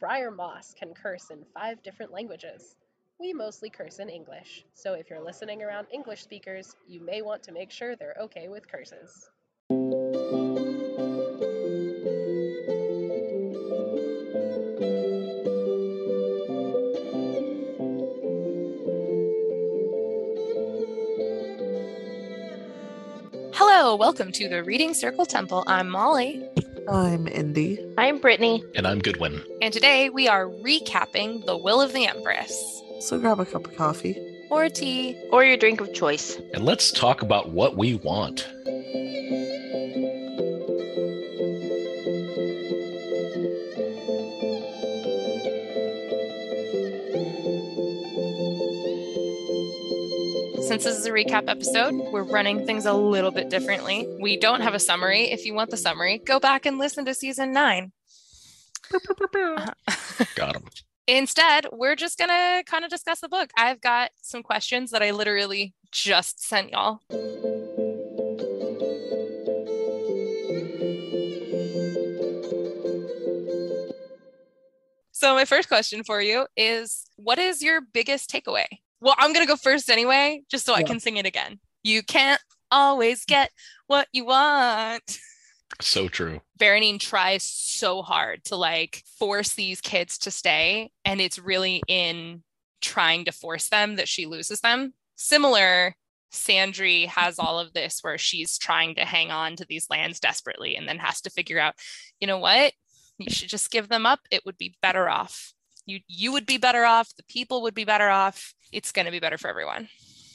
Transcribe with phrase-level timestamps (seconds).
[0.00, 2.76] Briar Moss can curse in five different languages.
[3.18, 7.42] We mostly curse in English, so if you're listening around English speakers, you may want
[7.42, 9.28] to make sure they're okay with curses.
[23.52, 25.64] Hello, welcome to the Reading Circle Temple.
[25.66, 26.48] I'm Molly.
[26.90, 27.78] I'm Indy.
[27.98, 28.64] I'm Brittany.
[28.74, 29.42] And I'm Goodwin.
[29.60, 32.82] And today we are recapping The Will of the Empress.
[33.00, 34.16] So grab a cup of coffee.
[34.50, 35.20] Or tea.
[35.30, 36.40] Or your drink of choice.
[36.54, 38.48] And let's talk about what we want.
[50.68, 54.06] Since this is a recap episode, we're running things a little bit differently.
[54.20, 55.30] We don't have a summary.
[55.30, 57.92] If you want the summary, go back and listen to season nine.
[60.34, 60.64] Got him.
[61.06, 63.50] Instead, we're just going to kind of discuss the book.
[63.56, 67.00] I've got some questions that I literally just sent y'all.
[75.12, 78.66] So, my first question for you is What is your biggest takeaway?
[79.00, 80.78] Well, I'm going to go first anyway, just so yeah.
[80.78, 81.60] I can sing it again.
[81.82, 83.50] You can't always get
[83.86, 85.18] what you want.
[85.80, 86.40] So true.
[86.58, 92.42] Berenene tries so hard to like force these kids to stay, and it's really in
[92.80, 94.94] trying to force them that she loses them.
[95.14, 95.94] Similar,
[96.32, 100.76] Sandry has all of this where she's trying to hang on to these lands desperately
[100.76, 101.74] and then has to figure out,
[102.20, 102.72] you know what?
[103.18, 104.20] You should just give them up.
[104.30, 105.52] It would be better off.
[105.86, 108.54] You you would be better off, the people would be better off.
[108.72, 109.88] It's going to be better for everyone.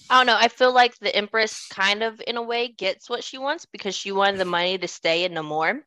[0.10, 0.38] I don't know.
[0.38, 3.96] I feel like the Empress kind of, in a way, gets what she wants because
[3.96, 5.82] she wanted the money to stay in Namorn.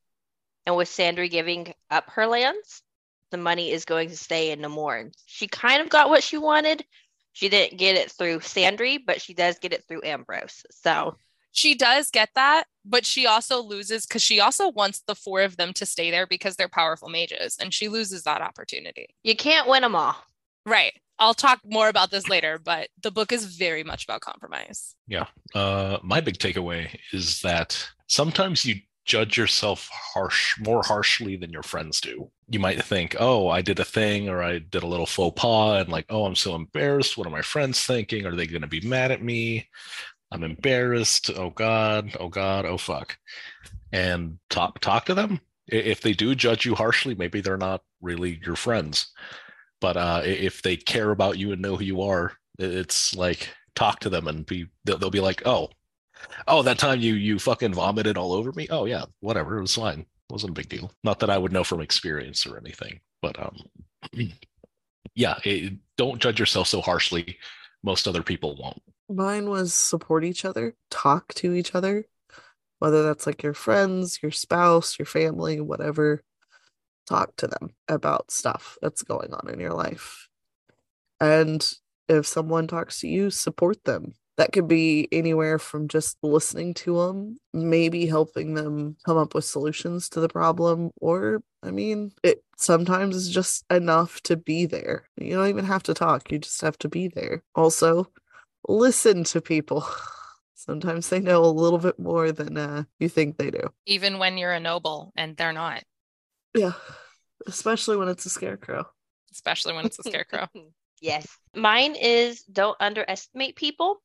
[0.64, 2.82] And with Sandry giving up her lands,
[3.30, 5.12] the money is going to stay in Namorn.
[5.26, 6.84] She kind of got what she wanted.
[7.32, 10.62] She didn't get it through Sandry, but she does get it through Ambros.
[10.70, 11.18] So
[11.52, 15.56] she does get that, but she also loses because she also wants the four of
[15.56, 19.08] them to stay there because they're powerful mages, and she loses that opportunity.
[19.22, 20.16] You can't win them all.
[20.64, 20.94] Right.
[21.18, 24.94] I'll talk more about this later, but the book is very much about compromise.
[25.06, 25.26] Yeah.
[25.54, 31.62] Uh, my big takeaway is that sometimes you judge yourself harsh more harshly than your
[31.62, 32.30] friends do.
[32.48, 35.82] You might think, "Oh, I did a thing or I did a little faux pas
[35.82, 37.16] and like, oh, I'm so embarrassed.
[37.16, 38.26] What are my friends thinking?
[38.26, 39.68] Are they going to be mad at me?
[40.32, 41.30] I'm embarrassed.
[41.30, 42.16] Oh god.
[42.20, 42.66] Oh god.
[42.66, 43.16] Oh fuck."
[43.92, 45.40] And talk talk to them.
[45.68, 49.08] If they do judge you harshly, maybe they're not really your friends
[49.80, 54.00] but uh, if they care about you and know who you are, it's like talk
[54.00, 55.68] to them and be they'll, they'll be like, oh,
[56.48, 58.66] oh, that time you you fucking vomited all over me.
[58.70, 60.00] Oh yeah, whatever, it was fine.
[60.00, 60.90] It wasn't a big deal.
[61.04, 63.56] Not that I would know from experience or anything, but um,
[65.14, 67.38] yeah, it, don't judge yourself so harshly.
[67.82, 68.82] Most other people won't.
[69.08, 72.06] Mine was support each other, talk to each other,
[72.80, 76.24] whether that's like your friends, your spouse, your family, whatever
[77.08, 80.28] talk to them about stuff that's going on in your life.
[81.20, 81.66] And
[82.08, 84.14] if someone talks to you, support them.
[84.36, 89.46] That could be anywhere from just listening to them, maybe helping them come up with
[89.46, 95.08] solutions to the problem, or I mean, it sometimes is just enough to be there.
[95.16, 97.42] You don't even have to talk, you just have to be there.
[97.54, 98.10] Also,
[98.68, 99.86] listen to people.
[100.54, 103.62] Sometimes they know a little bit more than uh, you think they do.
[103.86, 105.82] Even when you're a noble and they're not.
[106.56, 106.72] Yeah.
[107.46, 108.86] Especially when it's a scarecrow.
[109.32, 110.48] Especially when it's a scarecrow.
[111.00, 111.26] yes.
[111.54, 114.02] Mine is don't underestimate people.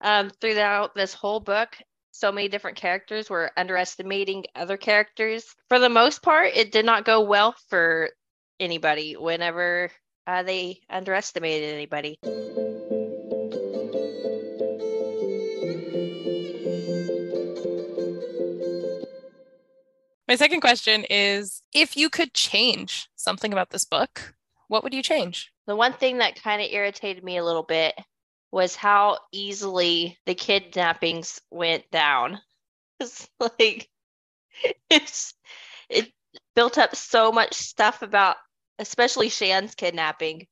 [0.00, 1.76] Um, throughout this whole book,
[2.10, 5.44] so many different characters were underestimating other characters.
[5.68, 8.10] For the most part, it did not go well for
[8.58, 9.90] anybody whenever
[10.26, 12.18] uh, they underestimated anybody.
[20.32, 24.34] My second question is if you could change something about this book,
[24.66, 25.52] what would you change?
[25.66, 27.94] The one thing that kind of irritated me a little bit
[28.50, 32.40] was how easily the kidnappings went down.
[33.00, 33.90] It's like
[34.88, 35.34] it's
[35.90, 36.10] it
[36.54, 38.36] built up so much stuff about
[38.78, 40.46] especially Shan's kidnapping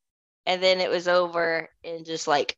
[0.44, 2.54] and then it was over in just like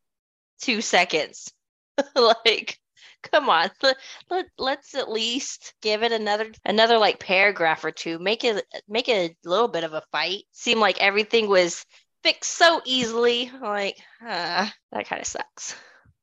[0.62, 1.52] 2 seconds.
[2.16, 2.80] like
[3.32, 3.96] come on let,
[4.30, 9.08] let, let's at least give it another another like paragraph or two make it make
[9.08, 11.84] it a little bit of a fight seem like everything was
[12.22, 15.76] fixed so easily like uh, that kind of sucks i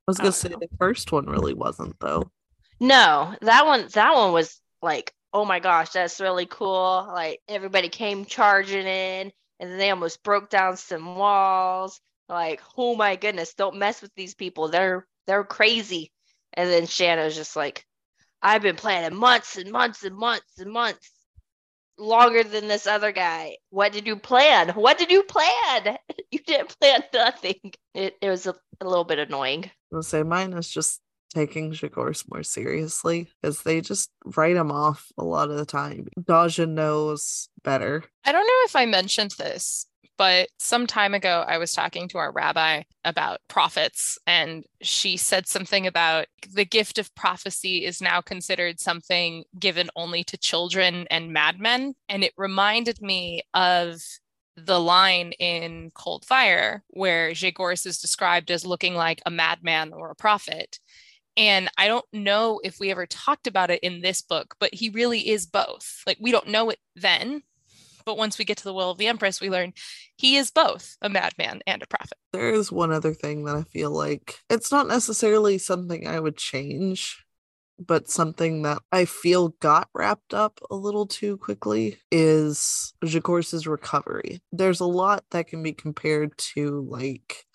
[0.08, 0.58] was gonna say know.
[0.60, 2.30] the first one really wasn't though
[2.80, 7.90] no that one that one was like oh my gosh that's really cool like everybody
[7.90, 12.00] came charging in and they almost broke down some walls.
[12.28, 14.70] Like, oh my goodness, don't mess with these people.
[14.70, 16.12] They're they're crazy.
[16.54, 17.86] And then Shanna's just like,
[18.42, 21.12] I've been planning months and months and months and months
[21.98, 23.58] longer than this other guy.
[23.70, 24.70] What did you plan?
[24.70, 25.98] What did you plan?
[26.32, 27.74] You didn't plan nothing.
[27.96, 29.72] It, it was a, a little bit annoying.
[29.92, 31.02] I'll say mine is just
[31.34, 36.08] taking Zhegorz more seriously as they just write him off a lot of the time.
[36.24, 38.04] Daja knows better.
[38.26, 39.88] I don't know if I mentioned this,
[40.20, 45.48] but some time ago, I was talking to our rabbi about prophets, and she said
[45.48, 51.32] something about the gift of prophecy is now considered something given only to children and
[51.32, 51.94] madmen.
[52.10, 54.02] And it reminded me of
[54.58, 60.12] the line in Cold Fire where Zhegorz is described as looking like a madman or
[60.12, 60.80] a prophet.
[61.38, 64.90] And I don't know if we ever talked about it in this book, but he
[64.90, 66.04] really is both.
[66.06, 67.44] Like we don't know it then,
[68.10, 69.72] but once we get to the will of the Empress, we learn
[70.18, 72.18] he is both a madman and a prophet.
[72.34, 76.36] There is one other thing that I feel like it's not necessarily something I would
[76.36, 77.24] change
[77.80, 84.42] but something that I feel got wrapped up a little too quickly is Zhegorz' recovery.
[84.52, 87.46] There's a lot that can be compared to like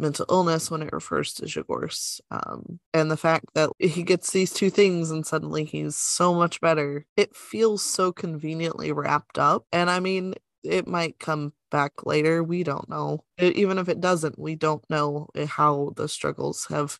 [0.00, 2.20] mental illness when it refers to Zhegorz.
[2.30, 6.60] Um, and the fact that he gets these two things and suddenly he's so much
[6.60, 7.06] better.
[7.16, 9.66] It feels so conveniently wrapped up.
[9.72, 12.42] And I mean, it might come back later.
[12.42, 13.24] We don't know.
[13.38, 16.98] It, even if it doesn't, we don't know how the struggles have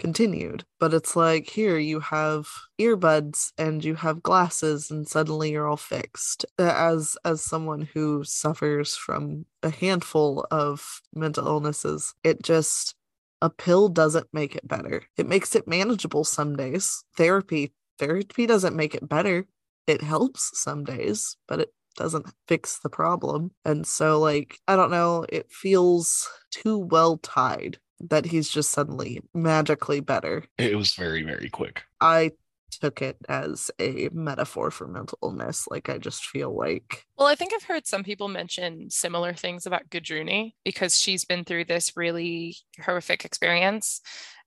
[0.00, 0.64] continued.
[0.80, 2.48] But it's like here you have
[2.80, 6.44] earbuds and you have glasses and suddenly you're all fixed.
[6.58, 12.96] Uh, as as someone who suffers from a handful of mental illnesses, it just
[13.42, 15.02] a pill doesn't make it better.
[15.16, 17.04] It makes it manageable some days.
[17.16, 19.46] Therapy therapy doesn't make it better.
[19.86, 23.50] It helps some days, but it doesn't fix the problem.
[23.64, 29.22] And so like I don't know, it feels too well tied that he's just suddenly
[29.34, 30.44] magically better.
[30.58, 31.82] It was very, very quick.
[32.00, 32.32] I
[32.70, 35.66] took it as a metaphor for mental illness.
[35.68, 39.66] Like I just feel like Well, I think I've heard some people mention similar things
[39.66, 44.00] about Gudruny because she's been through this really horrific experience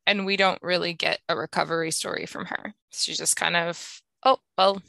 [0.07, 2.73] and we don't really get a recovery story from her.
[2.91, 4.81] She just kind of, oh, well,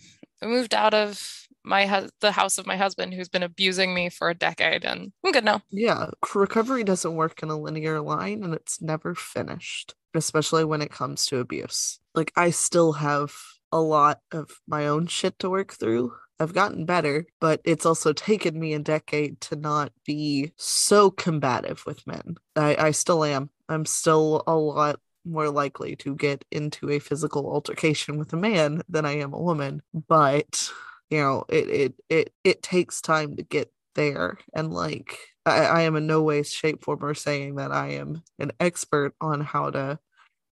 [0.42, 4.10] I moved out of my hu- the house of my husband who's been abusing me
[4.10, 5.62] for a decade and I'm good now.
[5.70, 10.90] Yeah, recovery doesn't work in a linear line and it's never finished, especially when it
[10.90, 11.98] comes to abuse.
[12.14, 13.34] Like I still have
[13.72, 16.12] a lot of my own shit to work through.
[16.38, 21.84] I've gotten better, but it's also taken me a decade to not be so combative
[21.86, 22.36] with men.
[22.56, 23.50] I, I still am.
[23.68, 28.82] I'm still a lot more likely to get into a physical altercation with a man
[28.88, 30.70] than I am a woman, but
[31.10, 34.38] you know it it it, it takes time to get there.
[34.54, 35.16] And like
[35.46, 39.14] I, I am in no way shape form or saying that i am an expert
[39.20, 39.98] on how to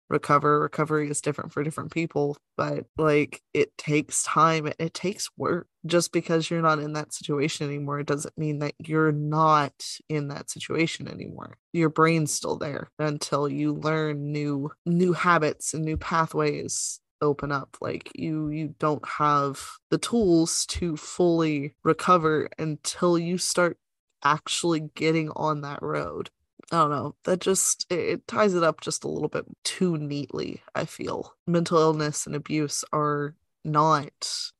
[0.08, 0.60] recover.
[0.60, 4.66] Recovery is different for different people but like it takes time.
[4.66, 5.66] It, it takes work.
[5.86, 9.72] Just because you're not in that situation anymore it doesn't mean that you're not
[10.08, 11.56] in that situation anymore.
[11.72, 17.76] Your brain's still there until you learn new new habits and new pathways open up
[17.80, 23.78] like you you don't have the tools to fully recover until you start
[24.24, 26.30] actually getting on that road.
[26.72, 29.96] I don't know that just it, it ties it up just a little bit too
[29.96, 31.34] neatly i feel.
[31.46, 33.34] Mental illness and abuse are
[33.64, 34.12] not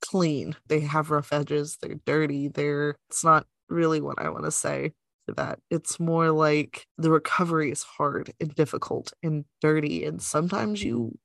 [0.03, 0.57] clean.
[0.67, 4.93] They have rough edges they're dirty they're it's not really what i want to say
[5.29, 5.61] to that.
[5.71, 11.19] It's more like the recovery is hard and difficult and dirty and sometimes you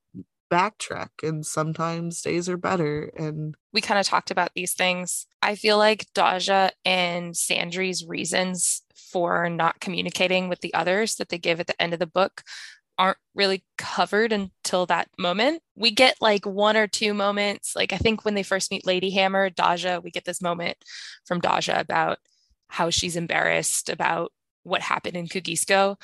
[0.52, 5.28] backtrack and sometimes days are better and we kind of talked about these things.
[5.42, 11.38] I feel like Daja and Sandry's reasons for not communicating with the others that they
[11.38, 12.44] give at the end of the book
[12.98, 15.62] aren't really covered until that moment.
[15.75, 17.75] We get like one or two moments.
[17.75, 20.78] Like I think when they first meet Lady Hammer, Daja, we get this moment
[21.25, 22.20] from Daja about
[22.70, 24.32] how she's embarrassed about
[24.64, 25.98] what happened in Kugisko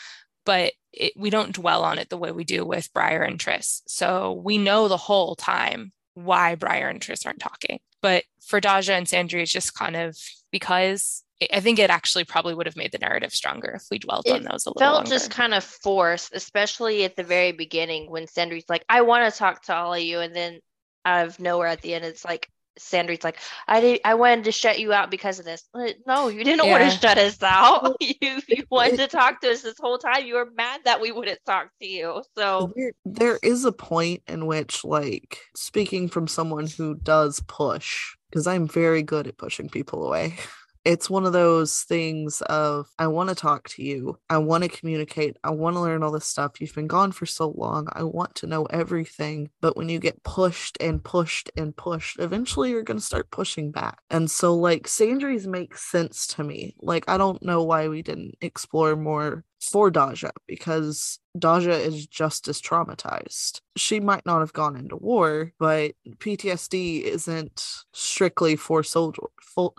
[0.45, 3.81] but it, we don't dwell on it the way we do with Briar and Tris.
[3.87, 7.79] So we know the whole time why Briar and Tris aren't talking.
[8.01, 10.17] But for Daja and Sandry, it's just kind of
[10.51, 14.27] because I think it actually probably would have made the narrative stronger if we dwelt
[14.27, 15.09] It on those a little it felt longer.
[15.09, 19.37] just kind of forced, especially at the very beginning when Sandry's like, I want to
[19.37, 20.19] talk to all of you.
[20.19, 20.59] And then
[21.05, 23.37] out of nowhere at the end, it's like, Sandry's like,
[23.67, 25.63] I did, I wanted to shut you out because of this.
[25.73, 27.97] Like, No, you didn't want to shut us out.
[28.01, 30.25] you, you wanted to talk to us this whole time.
[30.25, 32.23] You were mad that we wouldn't talk to you.
[32.37, 38.15] So there, there is a point in which like speaking from someone who does push
[38.29, 40.35] because i'm very good at pushing people away
[40.83, 44.17] it's one of those things of I want to talk to you.
[44.29, 45.37] I want to communicate.
[45.43, 46.59] I want to learn all this stuff.
[46.59, 47.87] You've been gone for so long.
[47.93, 49.49] I want to know everything.
[49.61, 53.71] But when you get pushed and pushed and pushed, eventually you're going to start pushing
[53.71, 53.99] back.
[54.09, 56.75] And so, like, Sandry's makes sense to me.
[56.79, 62.47] Like, I don't know why we didn't explore more for Daja because Daja is just
[62.47, 63.61] as traumatized.
[63.77, 69.23] She might not have gone into war, but PTSD isn't strictly for soldier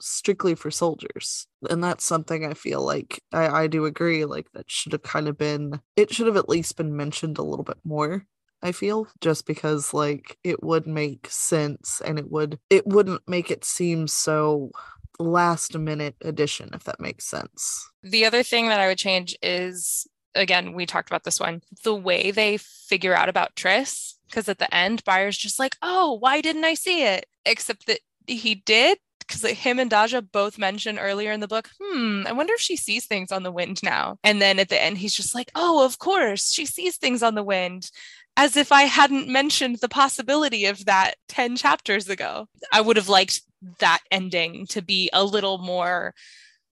[0.00, 1.46] strictly for soldiers.
[1.70, 5.28] And that's something I feel like I, I do agree, like that should have kind
[5.28, 8.26] of been it should have at least been mentioned a little bit more.
[8.62, 13.50] I feel just because like it would make sense and it would it wouldn't make
[13.50, 14.70] it seem so
[15.18, 17.90] last minute addition if that makes sense.
[18.02, 21.94] The other thing that I would change is again, we talked about this one, the
[21.94, 24.18] way they figure out about Tris.
[24.26, 27.26] Because at the end, Briar's just like, oh, why didn't I see it?
[27.44, 28.98] Except that he did.
[29.18, 32.76] Because him and Daja both mentioned earlier in the book, hmm, I wonder if she
[32.76, 34.16] sees things on the wind now.
[34.24, 37.34] And then at the end, he's just like, oh, of course, she sees things on
[37.34, 37.90] the wind
[38.36, 42.48] as if I hadn't mentioned the possibility of that 10 chapters ago.
[42.72, 43.42] I would have liked
[43.78, 46.14] that ending to be a little more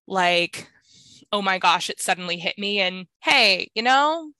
[0.06, 0.68] like,
[1.32, 2.80] oh my gosh, it suddenly hit me.
[2.80, 4.32] And hey, you know,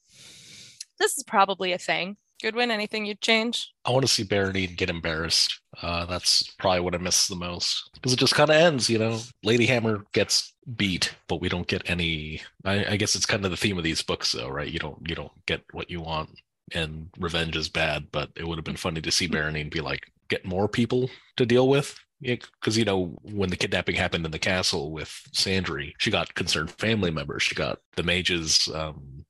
[0.99, 2.17] this is probably a thing.
[2.43, 3.71] Goodwin, anything you'd change?
[3.85, 5.61] I want to see Berenene get embarrassed.
[5.83, 8.99] Uh, that's probably what I miss the most because it just kind of ends, you
[8.99, 9.21] know.
[9.43, 12.41] Lady Hammer gets beat, but we don't get any.
[12.65, 14.71] I, I guess it's kind of the theme of these books, though, right?
[14.71, 16.31] You don't you don't get what you want,
[16.75, 18.09] and revenge is bad.
[18.13, 21.45] But it would have been funny to see Berenene be like, get more people to
[21.45, 26.11] deal with because you know when the kidnapping happened in the castle with Sandry, she
[26.11, 27.43] got concerned family members.
[27.43, 28.69] She got the mages.
[28.75, 29.25] Um,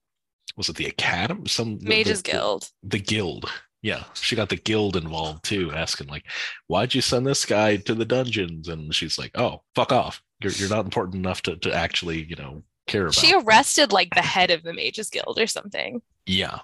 [0.56, 1.48] was it the academy?
[1.48, 2.70] Some Mages the, Guild.
[2.82, 3.50] The, the guild.
[3.82, 6.24] Yeah, she got the guild involved too, asking like,
[6.66, 10.22] "Why'd you send this guy to the dungeons?" And she's like, "Oh, fuck off!
[10.42, 14.14] You're you're not important enough to to actually you know care about." She arrested like
[14.14, 16.02] the head of the Mages Guild or something.
[16.26, 16.58] Yeah,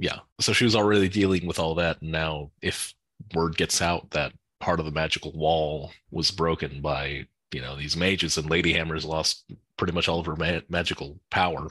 [0.00, 0.20] yeah.
[0.40, 2.94] So she was already dealing with all that, and now if
[3.34, 7.96] word gets out that part of the magical wall was broken by you know these
[7.96, 9.44] mages and lady hammer's lost
[9.76, 11.68] pretty much all of her ma- magical power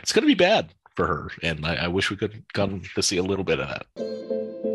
[0.00, 1.30] it's going to be bad for her.
[1.42, 4.71] And I, I wish we could come to see a little bit of that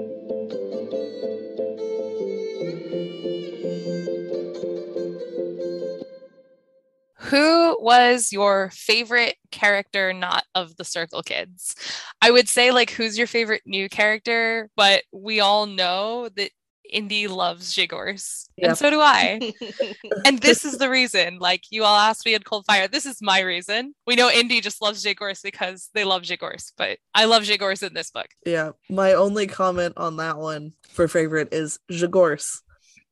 [7.28, 11.76] who was your favorite character not of the circle kids
[12.22, 16.52] i would say like who's your favorite new character but we all know that
[16.90, 18.70] Indy loves Zhegorz, yep.
[18.70, 19.54] and so do I.
[20.26, 21.40] and this is the reason.
[21.40, 23.94] Like you all asked me in Cold Fire, this is my reason.
[24.06, 27.94] We know Indy just loves Zhegorz because they love Zhegorz, but I love Zhegorz in
[27.94, 28.28] this book.
[28.46, 32.62] Yeah, my only comment on that one for favorite is Zhegorz,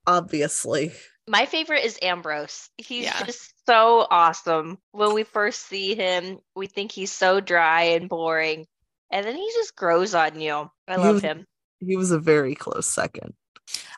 [0.06, 0.92] obviously.
[1.28, 2.68] My favorite is Ambros.
[2.76, 3.24] He's yeah.
[3.24, 4.78] just so awesome.
[4.92, 8.66] When we first see him, we think he's so dry and boring,
[9.10, 10.70] and then he just grows on you.
[10.88, 11.46] I love he, him.
[11.80, 13.34] He was a very close second.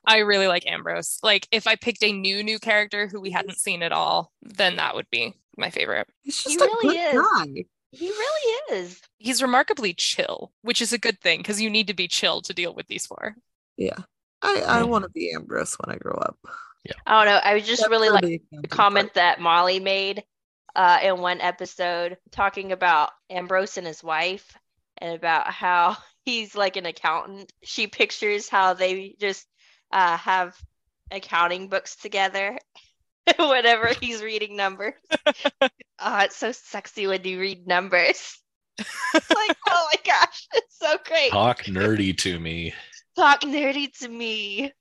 [0.06, 1.18] I really like Ambros.
[1.22, 4.76] Like if I picked a new new character who we hadn't seen at all, then
[4.76, 6.08] that would be my favorite.
[6.22, 7.20] He's just he a really good is.
[7.20, 7.64] guy.
[7.90, 9.00] He really is.
[9.18, 12.54] He's remarkably chill, which is a good thing because you need to be chill to
[12.54, 13.36] deal with these four.
[13.76, 13.98] Yeah.
[14.42, 16.38] I, I want to be Ambros when I grow up.
[16.84, 16.92] Yeah.
[17.06, 17.40] I don't know.
[17.42, 19.14] I was just That's really like the comment part.
[19.14, 20.24] that Molly made
[20.74, 24.56] uh, in one episode talking about Ambros and his wife
[24.98, 27.52] and about how he's like an accountant.
[27.62, 29.46] She pictures how they just
[29.92, 30.56] uh, have
[31.10, 32.58] accounting books together
[33.38, 34.94] whenever he's reading numbers.
[35.60, 35.70] oh,
[36.00, 38.38] it's so sexy when you read numbers.
[38.78, 41.30] like, oh my gosh, it's so great.
[41.30, 42.72] Talk nerdy to me.
[43.16, 44.72] Talk nerdy to me.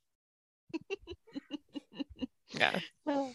[2.59, 2.79] Yeah.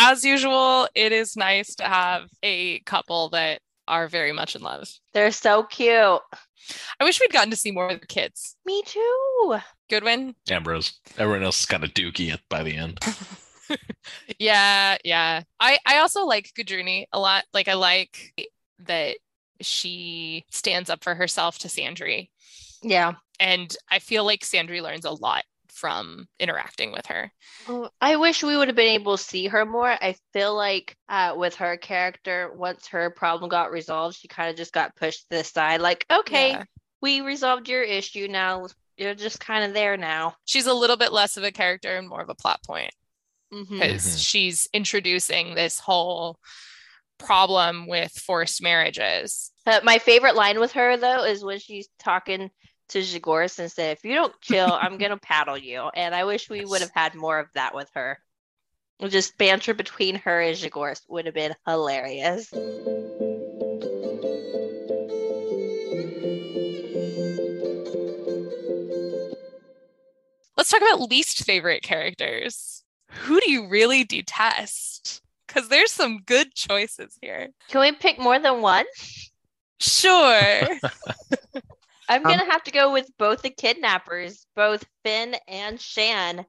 [0.00, 4.88] As usual, it is nice to have a couple that are very much in love.
[5.12, 6.20] They're so cute.
[7.00, 8.56] I wish we'd gotten to see more of the kids.
[8.64, 9.56] Me too.
[9.90, 10.36] Goodwin.
[10.48, 10.92] Ambros.
[11.16, 13.00] Everyone else is kind of dookie by the end.
[14.38, 15.42] yeah, yeah.
[15.58, 17.44] I I also like Gudruny a lot.
[17.52, 18.50] Like I like
[18.80, 19.16] that
[19.60, 22.28] she stands up for herself to Sandry.
[22.82, 23.14] Yeah.
[23.40, 25.44] And I feel like Sandry learns a lot
[25.78, 27.30] from interacting with her.
[28.00, 29.88] I wish we would have been able to see her more.
[29.88, 34.56] I feel like uh, with her character, once her problem got resolved, she kind of
[34.56, 35.80] just got pushed to the side.
[35.80, 36.64] Like, okay, yeah.
[37.00, 38.26] we resolved your issue.
[38.28, 38.66] Now
[38.96, 40.34] you're just kind of there now.
[40.44, 42.90] She's a little bit less of a character and more of a plot point
[43.50, 43.82] because mm-hmm.
[43.82, 44.16] mm-hmm.
[44.18, 46.38] she's introducing this whole
[47.18, 49.52] problem with forced marriages.
[49.66, 52.50] Uh, my favorite line with her though is when she's talking
[52.88, 56.50] to Zhegorz and said, "If you don't chill, I'm gonna paddle you." And I wish
[56.50, 58.18] we would have had more of that with her.
[59.06, 62.52] Just banter between her and Zagor would have been hilarious.
[70.56, 72.82] Let's talk about least favorite characters.
[73.10, 75.22] Who do you really detest?
[75.46, 77.50] Because there's some good choices here.
[77.68, 78.84] Can we pick more than one?
[79.78, 80.60] Sure.
[82.08, 86.46] I'm Um, gonna have to go with both the kidnappers, both Finn and Shan.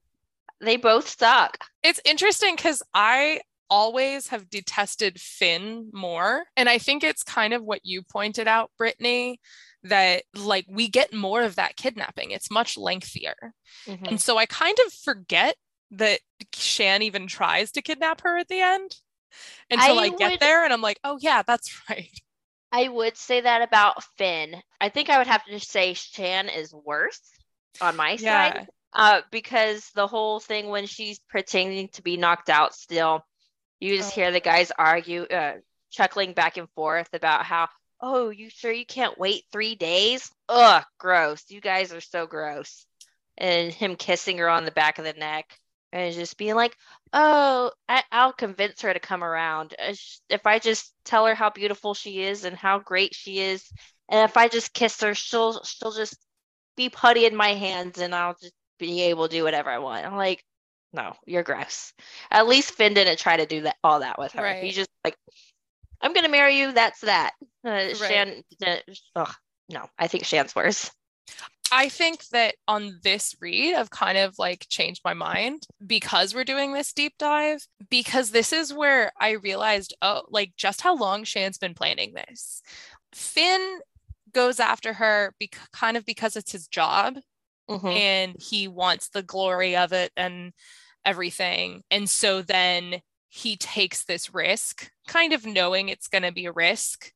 [0.62, 1.58] They both suck.
[1.84, 6.46] it's interesting because I always have detested Finn more.
[6.58, 9.40] And I think it's kind of what you pointed out, Brittany,
[9.84, 12.32] that like we get more of that kidnapping.
[12.32, 13.54] It's much lengthier.
[13.86, 14.08] Mhm.
[14.10, 15.56] And so I kind of forget
[15.92, 16.20] that
[16.54, 18.96] Shan even tries to kidnap her at the end
[19.70, 22.12] until I, I get would- there and I'm like, oh yeah, that's right.
[22.72, 24.62] I would say that about Finn.
[24.80, 27.22] I think I would have to say Shan is worse
[27.82, 28.54] on my Yeah.
[28.54, 28.68] side.
[28.94, 33.26] Uh, because the whole thing when she's pretending to be knocked out still,
[33.80, 34.16] you just Oh.
[34.16, 35.58] hear the guys argue, uh,
[35.92, 37.70] chuckling back and forth about how,
[38.02, 40.32] oh, you sure you can't wait three days?
[40.48, 41.44] Ugh, gross.
[41.50, 42.86] You guys are so gross.
[43.38, 45.58] And him kissing her on the back of the neck
[45.92, 46.76] and just being like,
[47.14, 49.74] oh, I- I'll convince her to come around.
[49.80, 49.94] Uh,
[50.30, 53.70] If I just tell her how beautiful she is and how great she is,
[54.10, 56.18] and if I just kiss her, she'll she'll just
[56.76, 60.06] be putty in my hands, and I'll just be able to do whatever I want.
[60.06, 60.44] I'm like,
[60.94, 61.94] no, you're gross.
[62.32, 64.42] At least Finn didn't try to do that all that with her.
[64.44, 64.64] Right.
[64.64, 65.16] He's just like,
[66.02, 66.72] I'm gonna marry you.
[66.72, 67.34] That's that.
[67.66, 67.96] Uh, Right.
[67.96, 68.44] Shan,
[69.16, 69.26] uh,
[69.70, 70.90] no, I think Shan's worse.
[71.72, 76.44] I think that on this read, I've kind of like changed my mind because we're
[76.44, 81.24] doing this deep dive, because this is where I realized, oh, like just how long
[81.24, 82.62] Shan's been planning this.
[83.14, 83.80] Finn
[84.34, 87.18] goes after her bec- kind of because it's his job
[87.70, 87.96] Mhm.
[87.96, 90.54] and he wants the glory of it and
[91.06, 91.84] everything.
[91.92, 96.52] And so then he takes this risk, kind of knowing it's going to be a
[96.52, 97.12] risk,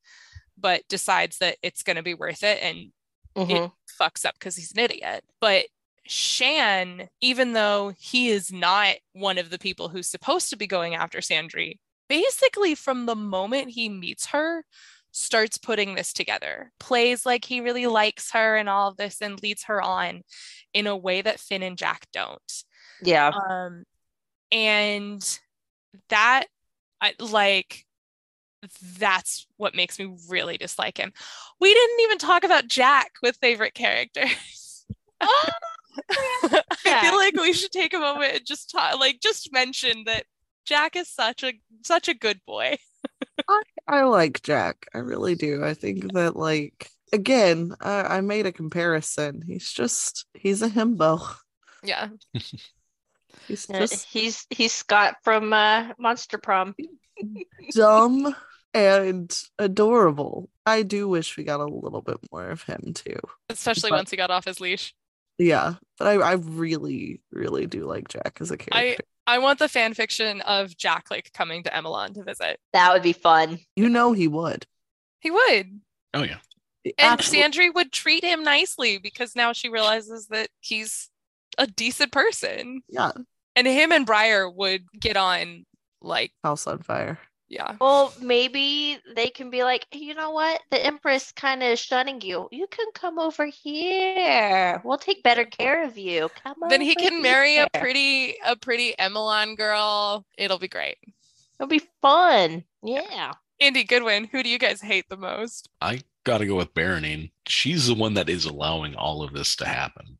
[0.57, 2.91] but decides that it's going to be worth it and
[3.35, 3.71] Mhm.
[3.99, 5.23] fucks up because he's an idiot.
[5.39, 5.67] But
[6.05, 10.95] Shan, even though he is not one of the people who's supposed to be going
[10.95, 14.65] after Sandry, basically from the moment he meets her,
[15.11, 19.41] starts putting this together, plays like he really likes her and all of this, and
[19.41, 20.23] leads her on
[20.73, 22.63] in a way that Finn and Jack don't.
[23.01, 23.29] Yeah.
[23.29, 23.83] Um,
[24.51, 25.39] and
[26.09, 26.47] that,
[26.99, 27.85] I like,
[28.97, 31.13] that's what makes me really dislike him.
[31.59, 34.85] We didn't even talk about Jack with favorite characters.
[36.85, 40.25] I feel like we should take a moment and just talk, like, just mention that
[40.65, 42.77] Jack is such a such a good boy.
[43.87, 44.87] I like Jack.
[44.93, 45.63] I really do.
[45.63, 49.41] I think that like again, I, I made a comparison.
[49.45, 51.35] He's just he's a himbo.
[51.83, 52.09] Yeah,
[53.47, 56.75] He's Uh, just he's he's Scott from uh, Monster Prom.
[57.73, 58.33] dumb
[58.73, 60.49] and adorable.
[60.65, 63.19] I do wish we got a little bit more of him too.
[63.49, 64.93] especially But- once he got off his leash.
[65.39, 69.03] Yeah, but I, I really, really do like Jack as a character.
[69.25, 72.59] I I want the fan fiction of Jack like coming to Emelan to visit.
[72.73, 73.59] That would be fun.
[73.75, 74.67] You know he would.
[75.21, 75.81] He would.
[76.13, 76.37] Oh yeah.
[76.85, 77.49] And Absolutely.
[77.69, 81.09] Sandry would treat him nicely because now she realizes that he's
[81.57, 82.81] a decent person.
[82.89, 83.11] Yeah,
[83.55, 85.65] And him and Briar would get on
[86.01, 87.17] like, House on Fire.
[87.49, 87.75] Yeah.
[87.79, 90.61] Well, maybe they can be like, you know what?
[90.71, 92.47] The Empress kind of shunning you.
[92.51, 94.81] You can come over here.
[94.83, 96.29] We'll take better care of you.
[96.43, 100.25] Come Then he over can marry a pretty a pretty Emelan girl.
[100.37, 100.97] It'll be great.
[101.59, 102.63] It'll be fun.
[102.83, 103.33] Yeah.
[103.59, 105.69] Andy Goodwin, who do you guys hate the most?
[105.79, 107.31] I gotta go with Berenene.
[107.47, 110.17] She's the one that is allowing all of this to happen.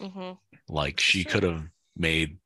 [0.00, 0.32] hmm
[0.68, 1.32] Like she Sure.
[1.32, 1.62] could have
[1.96, 2.38] made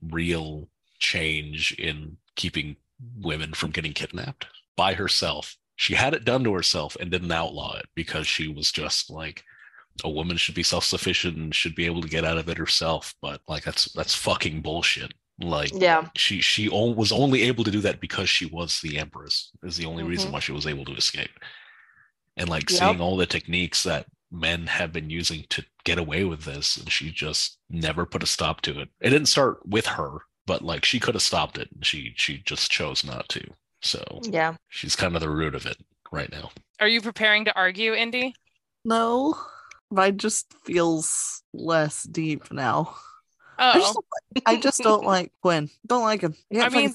[0.00, 0.68] real
[0.98, 2.76] change in keeping
[3.20, 5.56] women from getting kidnapped by herself.
[5.76, 9.42] She had it done to herself and didn't outlaw it because she was just like
[10.04, 13.14] a woman should be self-sufficient and should be able to get out of it herself.
[13.20, 15.12] But like that's that's fucking bullshit.
[15.40, 16.08] Like Yeah.
[16.16, 19.76] she she o- was only able to do that because she was the empress is
[19.76, 20.32] the only reason Mhm.
[20.34, 21.30] why she was able to escape
[22.36, 22.78] and like Yep.
[22.78, 26.90] seeing all the techniques that men have been using to get away with this and
[26.90, 30.18] she just never put a stop to it it didn't start with her
[30.52, 33.40] but like she could have stopped it she she just chose not to
[33.80, 34.56] so Yeah.
[34.68, 35.78] she's kind of the root of it
[36.10, 38.34] right now Are you preparing to argue, Indy?
[38.84, 39.34] No,
[39.90, 42.96] mine just feels less deep now.
[43.56, 45.70] I just, Oh, I just don't like Quinn.
[45.86, 46.34] Don't like him.
[46.54, 46.94] I mean,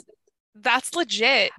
[0.53, 1.51] that's legit.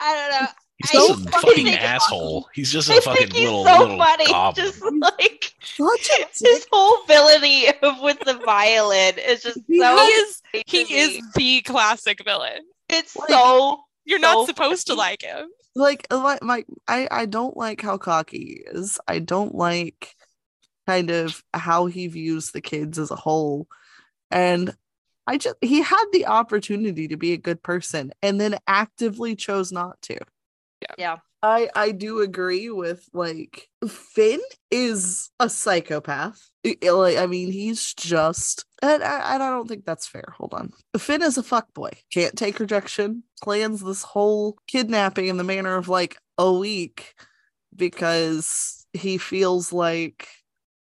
[0.00, 0.48] I don't know.
[0.78, 2.48] He's I just a fucking it's- asshole.
[2.54, 4.26] He's just a I fucking think he's little so little funny.
[4.26, 4.66] goblin.
[4.66, 6.10] Just like Such
[6.40, 9.96] his whole villainy of with the violin is just He so.
[9.96, 12.60] he is he is the classic villain.
[12.88, 13.80] It's Like- so.
[14.08, 15.48] You're not So supposed to like him.
[15.74, 19.00] like like my I I don't like how cocky he is.
[19.08, 20.14] I don't like
[20.86, 23.66] kind of how he views the kids as a whole.
[24.30, 24.76] And
[25.26, 29.72] I just he had the opportunity to be a good person and then actively chose
[29.72, 30.18] not to.
[30.98, 31.16] Yeah.
[31.42, 36.48] I I do agree with like Finn is a psychopath.
[36.64, 40.34] I- I- Like I mean, he's just and I, I don't think that's fair.
[40.36, 40.72] Hold on.
[40.98, 41.90] Finn is a fuck boy.
[42.12, 43.22] Can't take rejection.
[43.42, 47.14] Plans this whole kidnapping in the manner of like a week
[47.74, 50.28] because he feels like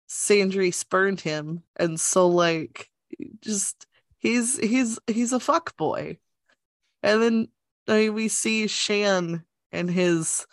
[0.09, 2.89] Sandry spurned him, and so like
[3.41, 3.85] just
[4.17, 6.17] he's he's he's a fuck boy.
[7.03, 7.47] And then
[7.88, 10.45] I mean, we see Shan and his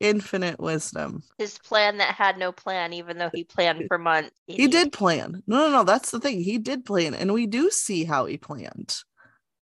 [0.00, 1.22] infinite wisdom.
[1.38, 4.32] His plan that had no plan, even though he planned for months.
[4.46, 5.42] He did plan.
[5.46, 5.84] No, no, no.
[5.84, 6.40] That's the thing.
[6.40, 8.96] He did plan, and we do see how he planned.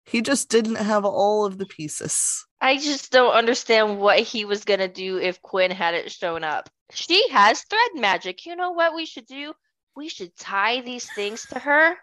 [0.05, 2.45] He just didn't have all of the pieces.
[2.61, 6.69] I just don't understand what he was gonna do if Quinn hadn't shown up.
[6.93, 8.45] She has thread magic.
[8.45, 9.53] You know what we should do?
[9.95, 11.97] We should tie these things to her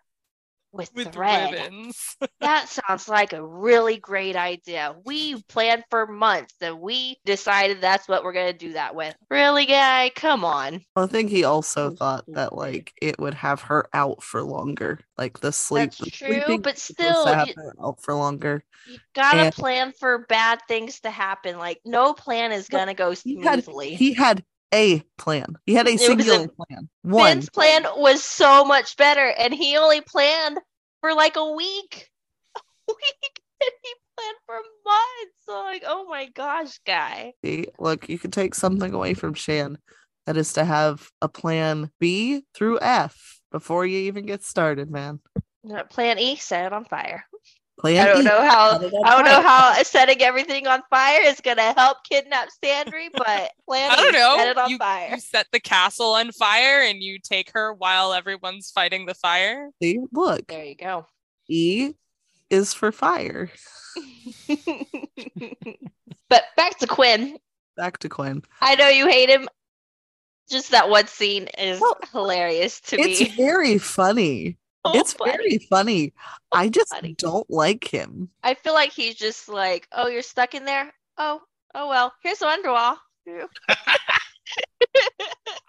[0.75, 1.53] with, With thread.
[1.53, 2.17] ribbons.
[2.41, 4.95] That sounds like a really great idea.
[5.07, 9.15] We planned for months and we decided that's what we're gonna do that with.
[9.31, 10.11] Really, guy?
[10.15, 10.83] Come on.
[10.95, 15.41] I think he also thought that like it would have her out for longer, like
[15.41, 15.93] the sleep.
[15.93, 18.63] That's true, sleeping but still, have you- her out for longer.
[18.87, 21.57] You gotta And- plan for bad things to happen.
[21.59, 23.95] Like no plan is gonna go He had smoothly.
[23.95, 25.57] he had a plan.
[25.65, 26.89] He had a was a- plan.
[27.03, 27.25] One.
[27.27, 30.59] Finn's plan was so much better, and he only planned
[31.01, 32.11] for like a week.
[32.87, 35.37] A week, and he planned for months.
[35.47, 37.33] So like, oh my gosh, guy.
[37.43, 39.79] See, look, you can take something away from Shan.
[40.27, 45.21] That is to have a plan B through F before you even get started, man.
[45.89, 47.25] Plan E set it on fire.
[47.81, 48.73] Plan I don't E, know how.
[48.79, 52.49] set it on I don't know how setting everything on fire is gonna help kidnap
[52.65, 54.37] Sandry, but Plan I don't E know.
[54.37, 55.11] set it on you, fire.
[55.15, 59.71] you set the castle on fire and you take her while everyone's fighting the fire.
[59.83, 61.07] See, look, There you go.
[61.49, 61.93] E
[62.49, 63.51] is for fire.
[66.29, 67.39] but back to Quinn.
[67.77, 68.43] Back to Quinn.
[68.61, 69.49] I know you hate him.
[70.51, 73.27] Just that one scene is Well, hilarious to It's me.
[73.27, 74.59] It's very funny.
[74.87, 75.33] So oh it's funny.
[75.33, 76.13] very funny.
[76.53, 77.15] Oh I just funny.
[77.19, 78.29] don't like him.
[78.43, 80.93] I feel like he's just like, oh, you're stuck in there.
[81.19, 81.41] Oh,
[81.75, 82.13] oh well.
[82.23, 82.97] Here's the draw.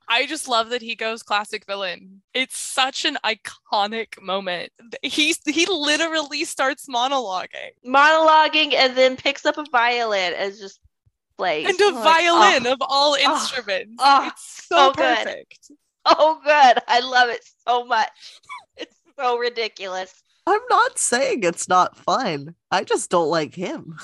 [0.08, 2.22] I just love that he goes classic villain.
[2.34, 4.72] It's such an iconic moment.
[5.02, 7.72] He's he literally starts monologuing.
[7.86, 10.80] Monologuing and then picks up a violin and just
[11.38, 11.68] plays.
[11.68, 13.24] And a oh I'm like, violin oh, of all ah.
[13.24, 13.28] Ah.
[13.28, 13.32] Ah.
[13.32, 13.96] oh, instruments.
[14.00, 15.18] oh, it's so, so good.
[15.18, 15.72] perfect.
[16.06, 16.84] oh, good.
[16.88, 18.10] I love it so much.
[18.78, 20.14] It's so ridiculous.
[20.48, 22.56] I'm not saying it's not fun.
[22.72, 23.98] I just don't like him.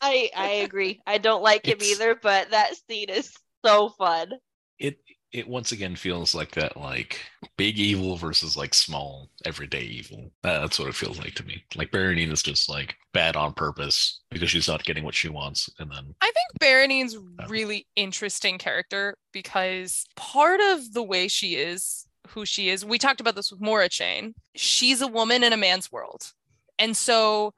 [0.00, 1.00] I I agree.
[1.06, 4.32] I don't like him It's- either, but that scene is so fun.
[4.78, 4.98] It
[5.32, 7.20] it once again feels like that like
[7.56, 10.32] big evil versus like small everyday evil.
[10.42, 11.62] Uh, That's what it feels like to me.
[11.76, 15.68] Like Berenene is just like bad on purpose because she's not getting what she wants,
[15.78, 17.16] and then I think Berenene's
[17.48, 23.20] really interesting character because part of the way she is who she is, we talked
[23.20, 24.34] about this with Mora Chain.
[24.54, 26.32] She's a woman in a man's world.
[26.78, 27.54] And so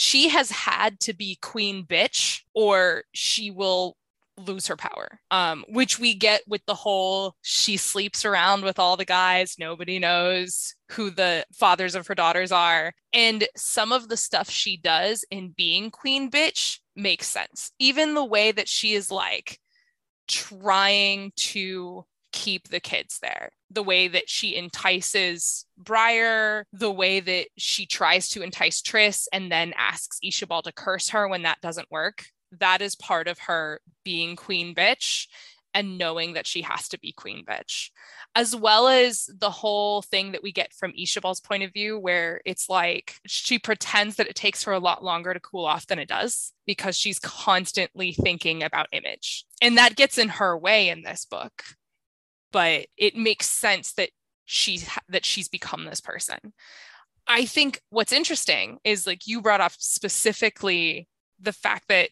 [0.00, 3.96] she has had to be queen bitch or she will
[4.36, 8.96] lose her power um which we get with the whole she sleeps around with all
[8.96, 14.16] the guys nobody knows who the fathers of her daughters are and some of the
[14.16, 19.10] stuff she does in being queen bitch makes sense even the way that she is
[19.10, 19.58] like
[20.28, 27.48] trying to keep the kids there the way that she entices Briar, the way that
[27.56, 31.90] she tries to entice Tris and then asks Ishabal to curse her when that doesn't
[31.90, 32.26] work.
[32.58, 35.26] That is part of her being queen bitch
[35.74, 37.90] and knowing that she has to be queen bitch,
[38.34, 42.40] as well as the whole thing that we get from Ishabal's point of view, where
[42.46, 45.98] it's like she pretends that it takes her a lot longer to cool off than
[45.98, 49.44] it does because she's constantly thinking about image.
[49.60, 51.62] And that gets in her way in this book
[52.52, 54.10] but it makes sense that
[54.44, 56.38] she's that she's become this person.
[57.26, 61.06] I think what's interesting is like you brought up specifically
[61.38, 62.10] the fact that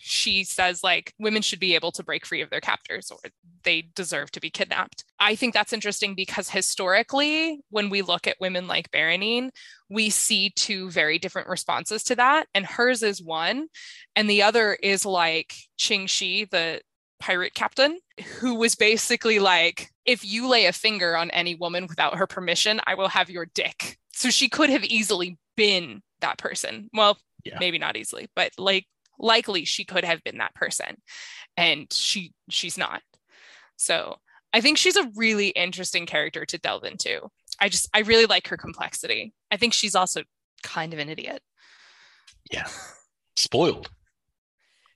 [0.00, 3.18] she says like women should be able to break free of their captors or
[3.64, 5.04] they deserve to be kidnapped.
[5.18, 9.50] I think that's interesting because historically when we look at women like Berenene,
[9.90, 12.46] we see two very different responses to that.
[12.54, 13.66] And hers is one,
[14.14, 16.80] and the other is like Ching Shih, the
[17.20, 17.98] pirate captain,
[18.38, 22.80] who was basically like, if you lay a finger on any woman without her permission,
[22.86, 23.98] I will have your dick.
[24.12, 26.88] So she could have easily been that person.
[26.92, 27.58] Well, Yeah.
[27.60, 28.86] maybe not easily, but like
[29.18, 31.00] likely she could have been that person.
[31.56, 33.02] And she she's not.
[33.76, 34.18] So
[34.52, 37.28] I think she's a really interesting character to delve into.
[37.60, 39.32] I just I really like her complexity.
[39.50, 40.22] I think she's also
[40.62, 41.42] kind of an idiot.
[42.50, 42.66] Yeah.
[43.36, 43.90] Spoiled.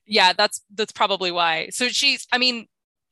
[0.05, 1.69] Yeah, that's that's probably why.
[1.71, 2.67] So she's I mean,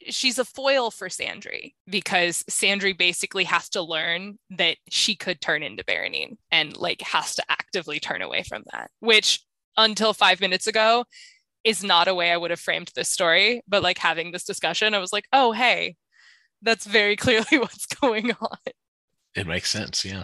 [0.09, 5.63] she's a foil for Sandry because Sandry basically has to learn that she could turn
[5.63, 9.45] into Berenene and like has to actively turn away from that, which
[9.77, 11.05] until 5 minutes ago
[11.63, 14.93] is not a way I would have framed this story, but like having this discussion,
[14.93, 15.95] I was like, "Oh, hey,
[16.61, 18.57] that's very clearly what's going on."
[19.35, 20.03] It makes sense.
[20.03, 20.23] Yeah.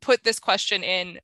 [0.00, 1.18] put this question in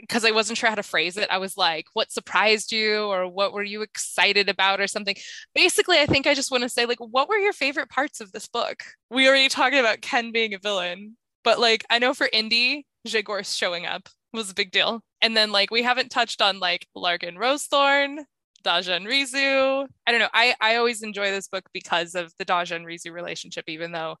[0.00, 1.28] because I wasn't sure how to phrase it.
[1.30, 5.16] I was like, what surprised you or what were you excited about or something?
[5.54, 8.32] Basically, I think I just want to say, like, what were your favorite parts of
[8.32, 8.82] this book?
[9.10, 13.56] We already talked about Ken being a villain, but like, I know for Indy, Zhegorz's
[13.56, 15.02] showing up was a big deal.
[15.20, 18.24] And then like we haven't touched on like Larkin Rosethorn,
[18.62, 19.86] Daja and Rizu.
[20.06, 20.28] I don't know.
[20.32, 24.16] I, I always enjoy this book because of the Daja and Rizu relationship, even though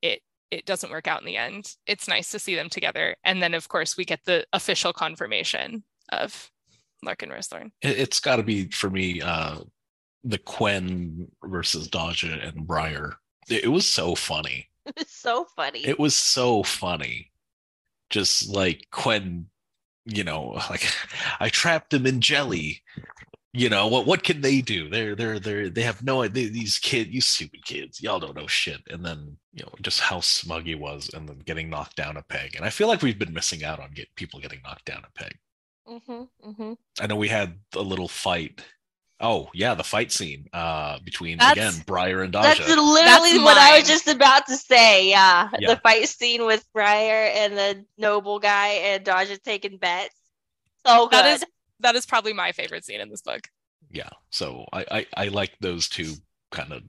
[0.00, 0.20] it
[0.52, 1.74] it doesn't work out in the end.
[1.86, 3.16] It's nice to see them together.
[3.24, 6.50] And then of course we get the official confirmation of
[7.02, 7.72] Larkin Rosethorn.
[7.80, 9.60] It, it's got to be for me uh,
[10.22, 13.14] the Quen versus Daja and Briar.
[13.48, 14.68] It, it was so funny.
[14.96, 15.86] It's so funny.
[15.86, 17.30] It was so funny.
[18.10, 19.46] Just like Quen,
[20.04, 20.84] you know, like
[21.38, 22.82] I trapped him in jelly.
[23.54, 24.06] You know what?
[24.06, 24.88] What can they do?
[24.88, 26.48] They're they're they're they have no idea.
[26.48, 28.80] These kids, you stupid kids, y'all don't know shit.
[28.88, 32.22] And then you know just how smug he was, and then getting knocked down a
[32.22, 32.56] peg.
[32.56, 35.18] And I feel like we've been missing out on get people getting knocked down a
[35.18, 35.36] peg.
[35.86, 38.64] hmm hmm I know we had a little fight.
[39.20, 42.48] Oh yeah, the fight scene uh between That's- again Briar and Daja.
[42.56, 45.10] That's literally That's what I was just about to say.
[45.10, 45.50] Yeah.
[45.58, 45.74] Yeah.
[45.74, 50.16] The fight scene with Briar and the noble guy and Dodger taking bets.
[50.86, 51.12] So good.
[51.18, 51.44] That is
[51.82, 53.48] that is probably my favorite scene in this book.
[53.90, 56.14] yeah so i i, I like those two
[56.50, 56.82] kind of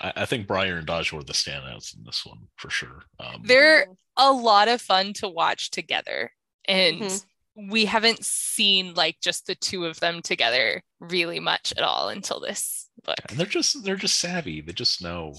[0.00, 3.42] I, I think briar and dodge were the standouts in this one for sure um
[3.44, 6.32] They're a lot of fun to watch together.
[6.66, 7.24] And Mhm.
[7.70, 12.40] we haven't seen like just the two of them together really much at all until
[12.40, 13.18] this book.
[13.28, 15.34] and they're just they're just savvy they just know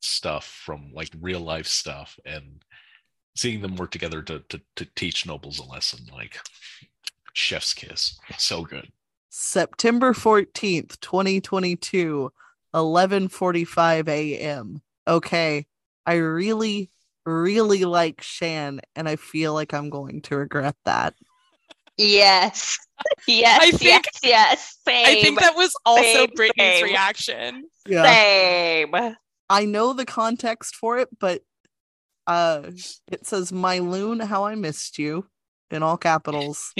[0.00, 2.62] stuff from like real life stuff and
[3.36, 6.38] seeing them work together to to, to teach nobles a lesson like
[7.36, 8.88] chef's kiss so good
[9.28, 12.32] September 14th, 2022,
[12.74, 14.80] 11:45 a.m.
[15.06, 15.66] Okay,
[16.06, 16.90] I really
[17.26, 21.14] really like Shan and I feel like I'm going to regret that.
[21.98, 22.78] Yes.
[23.26, 23.58] Yes.
[23.60, 24.20] I think- yes.
[24.22, 24.78] Yes.
[24.86, 25.06] Same.
[25.06, 26.84] I think that was also Same, Brittany's same.
[26.84, 27.64] reaction.
[27.86, 28.04] Yeah.
[28.04, 28.94] Same.
[29.50, 31.42] I know the context for it, but
[32.26, 32.70] uh
[33.12, 35.26] it says my loon how I missed you
[35.70, 36.74] in all capitals.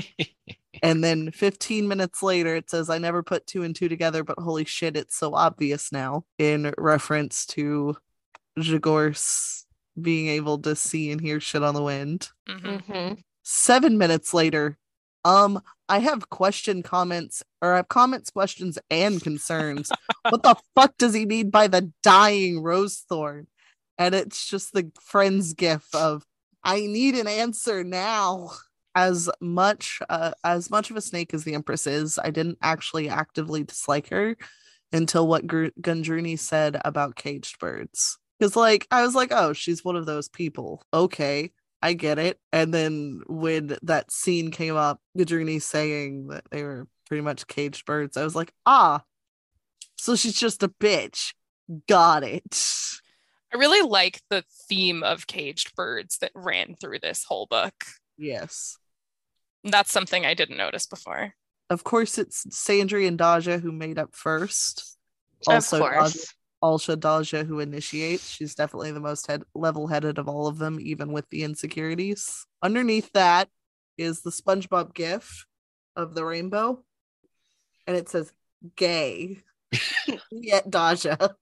[0.82, 4.38] and then 15 minutes later it says I never put two and two together, but
[4.38, 7.96] holy shit, it's so obvious now in reference to
[8.58, 9.64] Zhegorz
[10.00, 12.30] being able to see and hear shit on the wind.
[12.48, 12.82] Mhm.
[12.82, 14.76] hmm Seven minutes later,
[15.24, 19.90] um, I have question comments or I have comments, questions, and concerns.
[20.28, 23.46] what the fuck does he mean by the dying Rosethorn?
[23.98, 26.24] And it's just the friend's gif of
[26.62, 28.50] I need an answer now.
[28.96, 33.08] As much uh, as much of a snake as the Empress is, I didn't actually
[33.08, 34.36] actively dislike her
[34.92, 38.18] until what Gr- Gundruni said about caged birds.
[38.38, 40.82] Because like I was like, oh, she's one of those people.
[40.92, 42.40] Okay, I get it.
[42.52, 47.84] And then when that scene came up, Gundruni saying that they were pretty much caged
[47.84, 49.02] birds, I was like, ah,
[49.96, 51.34] so she's just a bitch.
[51.86, 52.64] Got it.
[53.52, 57.74] I really like the theme of caged birds that ran through this whole book.
[58.16, 58.78] Yes.
[59.66, 61.34] That's something I didn't notice before.
[61.70, 64.96] Of course, it's Sandry and Daja who made up first.
[65.46, 66.34] of Also, Daja, course.
[66.62, 68.28] Alsha Daja who initiates.
[68.30, 72.46] She's definitely the most head- level-headed of all of them, even with the insecurities.
[72.62, 73.48] Underneath that
[73.98, 75.46] is the SpongeBob gif
[75.96, 76.84] of the rainbow,
[77.86, 78.32] and it says
[78.76, 79.42] "gay."
[80.30, 81.34] Yet Daja.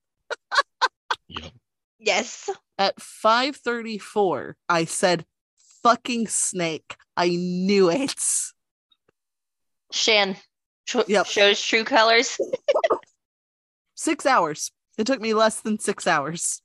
[1.28, 1.52] Yep.
[1.98, 2.50] Yes.
[2.78, 5.24] At 5:34, I said,
[5.85, 8.12] "Fucking snake." I knew it.
[9.92, 10.37] Shan
[10.87, 11.27] tr- Yep.
[11.27, 12.37] shows true colors.
[13.94, 14.73] Six hours.
[14.99, 16.61] It took me less than six hours.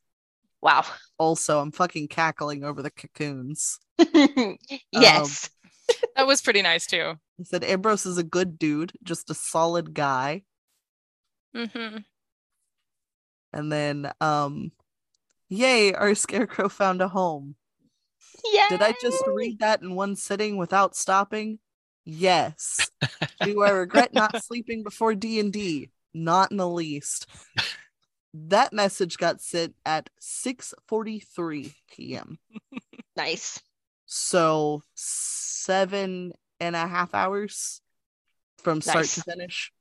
[0.62, 0.86] Wow.
[1.20, 3.80] Also, I'm fucking cackling over the cocoons.
[4.92, 5.50] yes.
[6.16, 7.14] That was pretty nice too.
[7.40, 10.44] I said Ambros is a good dude, just a solid guy.
[11.54, 11.98] hmm
[13.54, 14.72] And then, um,
[15.50, 17.56] yay, our scarecrow found a home.
[18.46, 18.68] Yeah.
[18.70, 21.60] Did I just read that in one sitting without stopping?
[22.06, 22.90] Yes.
[23.42, 25.90] Do I regret not sleeping before D and D?
[26.14, 27.28] Not in the least.
[28.34, 32.40] That message got sent at 6:43 p.m.
[33.18, 33.62] Nice.
[34.06, 37.82] So seven and a half hours
[38.60, 39.74] from start to finish.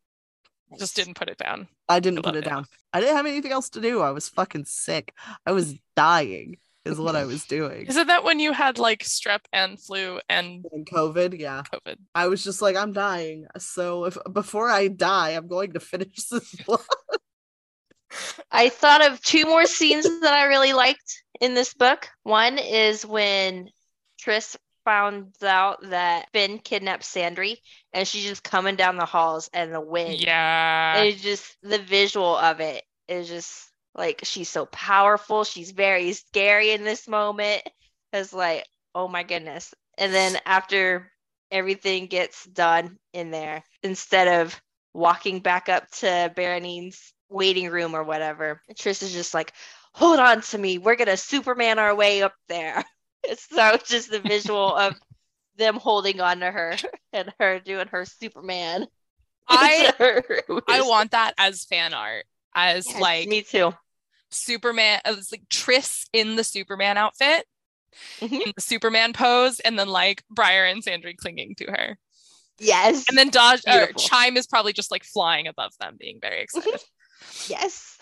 [0.77, 1.68] Just didn't put it down.
[1.88, 2.51] I didn't I put it it.
[2.51, 2.66] down.
[2.92, 4.01] I didn't have anything else to do.
[4.01, 5.14] I was fucking sick.
[5.47, 6.57] I was dying,
[6.88, 7.87] is what I was doing.
[7.87, 11.62] Isn't that when you had like strep and flu and And COVID, yeah.
[11.72, 11.96] COVID?
[12.14, 13.46] I was just like, I'm dying.
[13.59, 16.87] So if before I die, I'm going to finish this book.
[18.51, 22.09] I thought of two more scenes that I really liked in this book.
[22.22, 23.68] One is when
[24.18, 27.57] Tris found out that Finn kidnapped Sandry
[27.92, 30.18] and she's just coming down the halls and the wind.
[30.18, 31.03] Yeah.
[31.03, 33.67] It's just the visual of it is just
[33.98, 35.44] like she's so powerful.
[35.44, 37.62] She's very scary in this moment.
[38.12, 39.74] It's like, oh my goodness.
[39.98, 41.11] And then after
[41.50, 44.58] everything gets done in there, instead of
[44.94, 49.52] walking back up to Berenene's waiting room or whatever, Tris is just like,
[49.92, 50.78] hold on to me.
[50.78, 52.84] We're gonna Superman our way up there.
[53.37, 54.94] so it's just the visual of
[55.56, 56.76] them holding on to her
[57.12, 58.87] and her doing her Superman.
[59.48, 62.24] I It I want that as fan art.
[62.54, 63.72] As Yes, like me too.
[64.30, 67.46] Superman it was like Tris in the Superman outfit,
[68.20, 68.46] Mhm.
[68.46, 71.98] in the Superman pose, and then like Briar and Sandry clinging to her.
[72.58, 73.04] Yes.
[73.08, 76.80] And then Daja or Chime is probably just like flying above them, being very excited.
[77.48, 77.96] yes.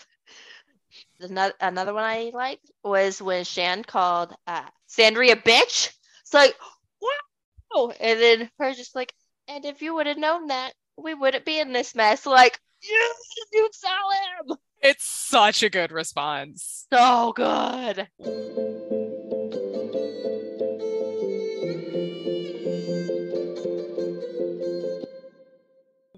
[1.19, 5.91] Another another one I liked was when Shan called uh, Sandry a bitch.
[6.21, 6.55] It's like,
[7.71, 7.91] wow.
[7.99, 9.13] And then her just like,
[9.47, 12.25] and if you would have known that, we wouldn't be in this mess.
[12.25, 13.15] Like, yes,
[13.53, 14.57] you tell him.
[14.89, 16.87] It's such a good response.
[16.93, 18.07] So good.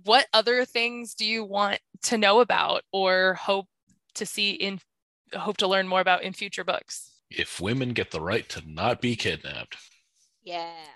[0.03, 3.67] What other things do you want to know about or hope
[4.15, 4.79] to see in
[5.33, 7.11] hope to learn more about in future books?
[7.29, 9.77] If women get the right to not be kidnapped,
[10.43, 10.87] Yeah.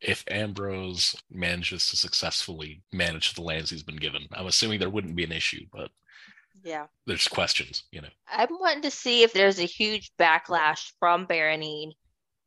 [0.00, 5.16] if Ambros manages to successfully manage the lands he's been given, I'm assuming there wouldn't
[5.16, 5.90] be an issue, but
[6.66, 6.86] Yeah.
[7.06, 8.08] there's questions, you know.
[8.28, 11.92] I'm wanting to see if there's a huge backlash from Berenene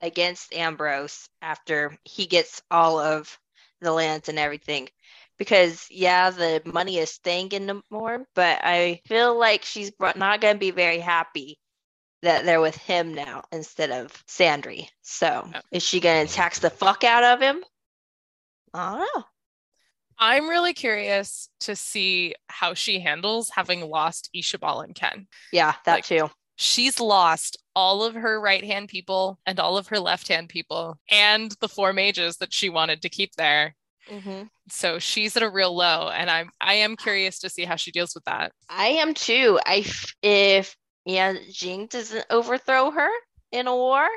[0.02, 3.40] against Ambros after he gets all of
[3.80, 4.90] the lands and everything.
[5.38, 10.42] Because yeah, the money is staying in the more, but I feel like she's not
[10.42, 11.58] going to be very happy
[12.22, 14.90] that they're with him now instead of Sandry.
[15.02, 17.64] So is she going to tax the fuck out of him?
[18.74, 19.24] I don't know.
[20.20, 25.28] I'm really curious to see how she handles having lost Ishabal and Ken.
[25.52, 26.30] Yeah, that Like- too.
[26.62, 31.00] She's lost all of her right hand people and all of her left hand people
[31.10, 33.76] and the four mages that she wanted to keep there.
[34.10, 37.78] hmm So she's at a real low, and I'm I am curious to see how
[37.78, 38.52] she deals with that.
[38.68, 39.58] I am too.
[39.66, 40.76] I f- if
[41.06, 43.10] yeah, Jing doesn't overthrow her
[43.54, 44.08] in a war,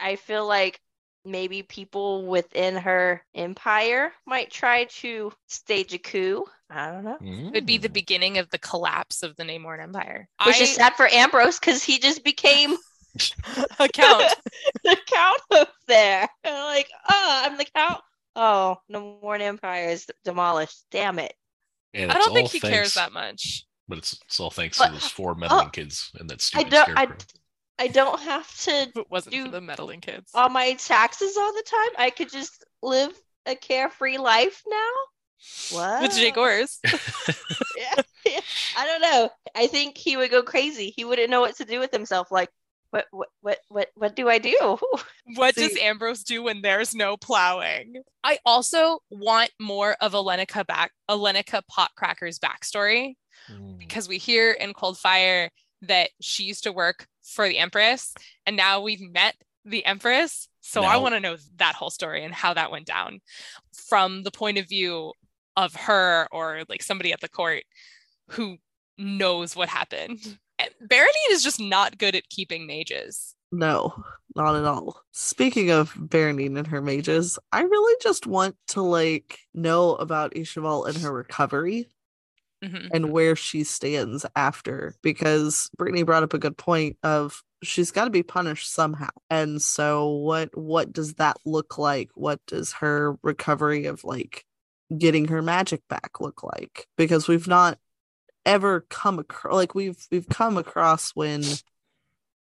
[0.00, 0.80] I feel like
[1.24, 6.44] maybe people within her empire might try to stage a coup.
[6.70, 7.18] I don't know.
[7.20, 7.92] It would be the Mm.
[7.94, 10.28] beginning of the collapse of the Namorn Empire.
[10.46, 12.76] Which I, is sad for Ambros because he just became
[13.78, 14.24] A count.
[14.84, 16.26] the count up there.
[16.44, 18.00] And I'm like, oh, I'm the count.
[18.34, 20.84] Oh, no Empire is demolished.
[20.90, 21.34] Damn it.
[21.92, 23.66] And I don't think he thanks- cares that much.
[23.88, 26.38] But it's, it's all thanks But- to those four meddling oh, kids and that I
[26.38, 27.14] stupid don't scarecrow.
[27.14, 27.16] I
[27.88, 30.30] don't have to If it wasn't for Do- the meddling kids.
[30.34, 31.90] all my taxes all the time.
[31.98, 33.12] I could just live
[33.46, 34.90] a carefree life now.
[35.72, 36.02] What?
[36.02, 36.78] With Zhegorz.
[37.76, 38.40] yeah, yeah.
[38.78, 39.30] I don't know.
[39.56, 40.92] I think he would go crazy.
[40.96, 42.30] He wouldn't know what to do with himself.
[42.30, 42.48] Like,
[42.90, 44.78] what, what, what, what, what do I do?
[45.36, 48.02] What does Ambros do when there's no plowing?
[48.24, 53.14] I also want more of Elenica back Elenica Potcracker's backstory
[53.50, 53.76] Mm.
[53.78, 55.50] because we hear in Cold Fire
[55.82, 58.14] that she used to work for the Empress
[58.46, 60.48] and now we've met the Empress.
[60.60, 63.20] So I want to know that whole story and how that went down
[63.74, 65.12] from the point of view
[65.56, 67.64] of her or like somebody at the court
[68.28, 68.56] who
[68.96, 70.38] knows what happened.
[70.58, 73.34] Eh, and Berenene is just not good at keeping mages.
[73.50, 74.02] No,
[74.34, 75.02] not at all.
[75.12, 80.88] Speaking of Berenene and her mages, I really just want to like know about Ishabal
[80.88, 81.88] and her recovery
[82.62, 82.88] Mhm.
[82.92, 88.04] and where she stands after because Brittany brought up a good point of she's got
[88.04, 89.08] to be punished somehow.
[89.30, 92.10] And so what what does that look like?
[92.14, 94.44] What does her recovery of like
[94.96, 96.86] getting her magic back look like?
[96.96, 97.78] Because we've not
[98.44, 101.42] ever come across like we've we've come across when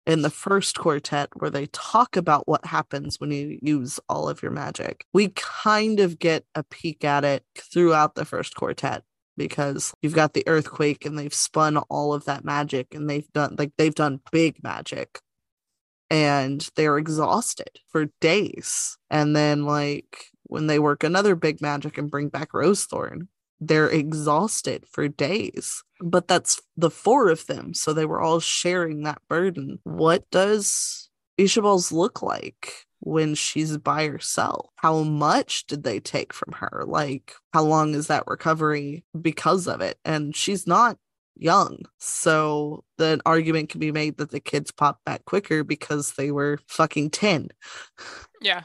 [0.05, 4.41] in the first quartet where they talk about what happens when you use all of
[4.41, 5.05] your magic.
[5.13, 9.03] We kind of get a peek at it throughout the first quartet
[9.38, 13.55] because you've got the earthquake and they've spun all of that magic and they've done
[13.57, 15.19] like they've done big magic.
[16.09, 18.97] And they're exhausted for days.
[19.09, 23.27] And then like when they work another big magic and bring back rosethorn
[23.59, 25.83] they're exhausted for days.
[25.99, 29.79] But that's the four of them so they were all sharing that burden.
[29.83, 36.53] What does ishabal's look like when she's by herself how much did they take from
[36.53, 40.97] her like how long is that recovery because of it and she's not
[41.35, 46.31] young so the argument can be made that the kids popped back quicker because they
[46.31, 47.49] were fucking 10
[48.41, 48.63] Yeah.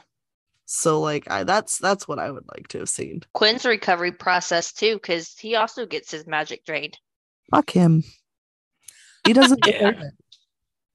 [0.65, 4.73] so like I, that's that's what i would like to have seen Quinn's recovery process
[4.73, 6.97] too, because he also gets his magic drained.
[7.51, 8.03] fuck him
[9.25, 9.89] he doesn't Yeah.
[9.89, 9.97] it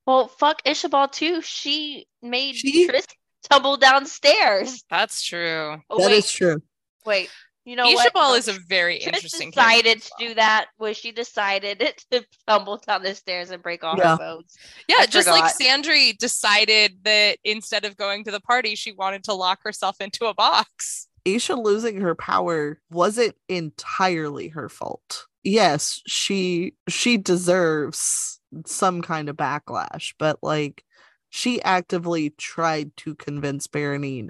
[0.06, 1.42] Well, fuck Ishabal too.
[1.42, 3.06] She made She- Tris
[3.42, 4.84] tumble downstairs.
[4.90, 5.76] That's true.
[5.90, 6.62] Oh, That is wait, true
[7.06, 7.30] wait.
[7.64, 8.12] You know what?
[8.14, 10.28] Ishabal No, is a very Tris interesting character decided to well.
[10.28, 10.66] do that.
[10.78, 11.78] Was she decided
[12.10, 14.12] to tumble down the stairs and break all Yeah.
[14.12, 14.56] her bones?
[14.88, 15.84] Yeah, I just like forgot.
[15.84, 20.26] Sandry decided that instead of going to the party, she wanted to lock herself into
[20.26, 21.08] a box.
[21.26, 25.26] Isha losing her power wasn't entirely her fault.
[25.44, 30.84] Yes, she she deserves some kind of backlash, but like
[31.30, 34.28] she actively tried to convince Berenene,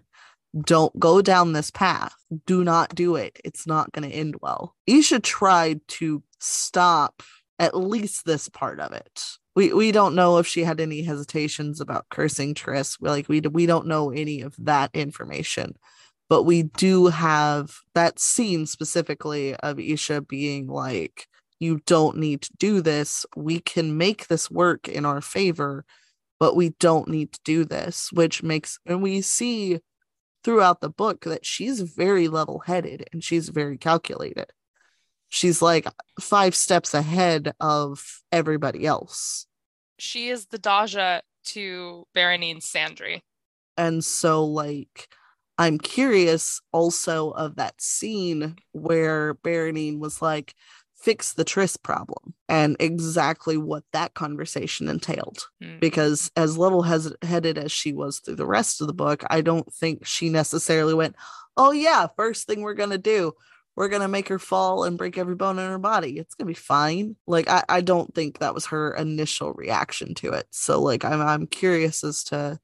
[0.64, 2.14] don't go down this path.
[2.46, 3.38] Do not do it.
[3.44, 4.74] It's not going to end well.
[4.86, 7.22] Isha tried to stop
[7.58, 9.24] at least this part of it.
[9.54, 12.98] We we don't know if she had any hesitations about cursing Tris.
[13.00, 15.74] We like we we don't know any of that information
[16.28, 21.26] but we do have that scene specifically of Isha being like,
[21.58, 23.24] You don't need to do this.
[23.34, 25.84] We can make this work in our favor,
[26.38, 29.80] but we don't need to do this, which makes, and we see
[30.44, 34.46] throughout the book that she's very level headed and she's very calculated.
[35.28, 35.86] She's like
[36.20, 39.46] five steps ahead of everybody else.
[39.98, 43.20] She is the Daja to Berenene's Sandry.
[43.76, 45.08] And so, like,
[45.58, 50.54] I'm curious also of that scene where Berenene was like,
[50.98, 55.46] fix the Tris problem and exactly what that conversation entailed.
[55.62, 55.78] Hmm.
[55.78, 59.72] Because as level headed as she was through the rest of the book, I don't
[59.72, 61.14] think she necessarily went,
[61.56, 63.32] oh, yeah, first thing we're going to do.
[63.76, 66.18] We're gonna make her fall and break every bone in her body.
[66.18, 67.14] It's gonna be fine.
[67.28, 70.48] Like I, I don't think that was her initial reaction to it.
[70.50, 72.58] So like I'm I'm curious as to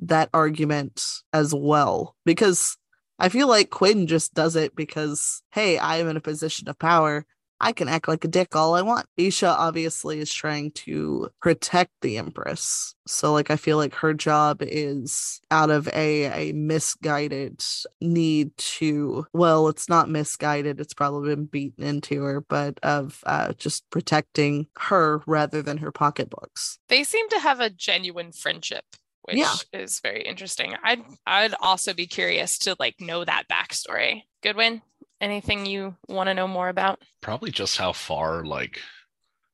[0.00, 1.02] that argument
[1.32, 2.76] as well because
[3.18, 6.78] I feel like Quinn just does it because hey, I am in a position of
[6.78, 7.24] power.
[7.60, 9.06] I can act like a dick all I want.
[9.16, 12.94] Isha obviously is trying to protect the Empress.
[13.06, 17.62] So like I feel like her job is out of a a misguided
[18.00, 23.52] need to well, it's not misguided, it's probably been beaten into her, but of uh
[23.54, 26.78] just protecting her rather than her pocketbooks.
[26.88, 28.84] They seem to have a genuine friendship,
[29.22, 29.54] which Yeah.
[29.72, 30.74] is very interesting.
[30.82, 34.22] I'd I'd also be curious to like know that backstory.
[34.42, 34.82] Goodwin,
[35.20, 37.00] anything you want to know more about?
[37.20, 38.80] Probably just how far like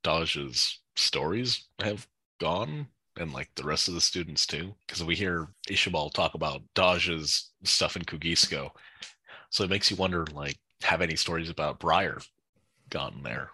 [0.04, 2.06] Daja's stories have
[2.40, 2.88] gone.
[3.18, 7.50] and like the rest of the students too, because we hear Ishabal talk about Daj's
[7.64, 8.70] stuff in Kugisko.
[9.50, 12.18] So it makes you wonder, like, have any stories about Briar
[12.90, 13.50] gotten there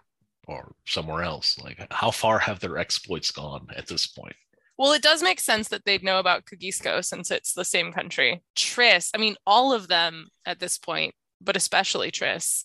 [0.47, 1.57] or somewhere else?
[1.63, 4.35] Like, how far have their exploits gone at this point?
[4.77, 8.41] Well, it does make sense that they'd know about Kugisko since it's the same country.
[8.55, 12.63] Tris, I mean, all of them at this point, but especially Tris,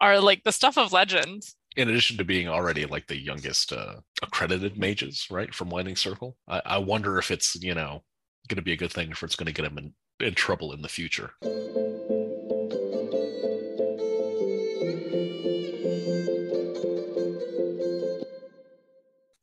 [0.00, 1.42] are like the stuff of legend.
[1.76, 6.36] In addition to being already like the youngest uh, accredited mages, right, from Winding Circle,
[6.48, 8.02] I, I wonder if it's, you know,
[8.48, 10.72] going to be a good thing if it's going to get them in, in trouble
[10.72, 11.30] in the future.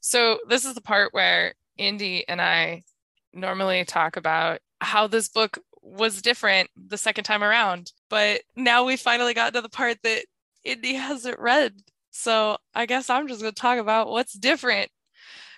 [0.01, 2.83] So, this is the part where Indy and I
[3.33, 5.57] normally talk about how this book
[5.88, 7.91] was different the second time around.
[8.09, 10.25] But now we finally got to the part that
[10.63, 11.73] Indy hasn't read.
[12.11, 14.89] So I guess I'm just going to talk about what's different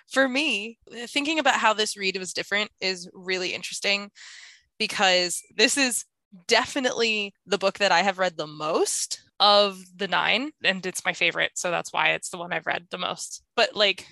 [0.08, 0.78] for me.
[1.06, 4.10] Thinking about how this read was different is really interesting
[4.78, 6.04] because this is
[6.46, 11.12] definitely the book that I have read the most of the nine, and it's my
[11.12, 11.52] favorite.
[11.54, 13.42] So that's why it's the one I've read the most.
[13.56, 14.06] But like,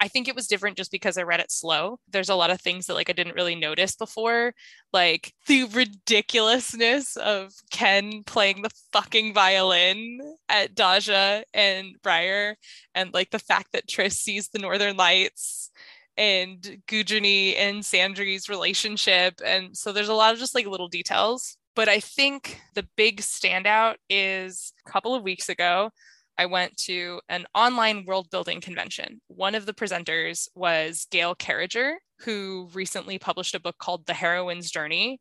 [0.00, 1.98] I think it was different just because I read it slow.
[2.08, 4.54] There's a lot of things that like I didn't really notice before,
[4.92, 12.56] like the ridiculousness of Ken playing the fucking violin at Daja and Briar,
[12.94, 15.70] and like the fact that Tris sees the Northern Lights
[16.16, 19.40] and Gudruny and Sandry's relationship.
[19.44, 21.56] And so there's a lot of just like little details.
[21.74, 25.90] But I think the big standout is a couple of weeks ago,
[26.38, 29.20] I went to an online world building convention.
[29.26, 34.70] One of the presenters was Gail Carriger, who recently published a book called The Heroine's
[34.70, 35.20] Journey.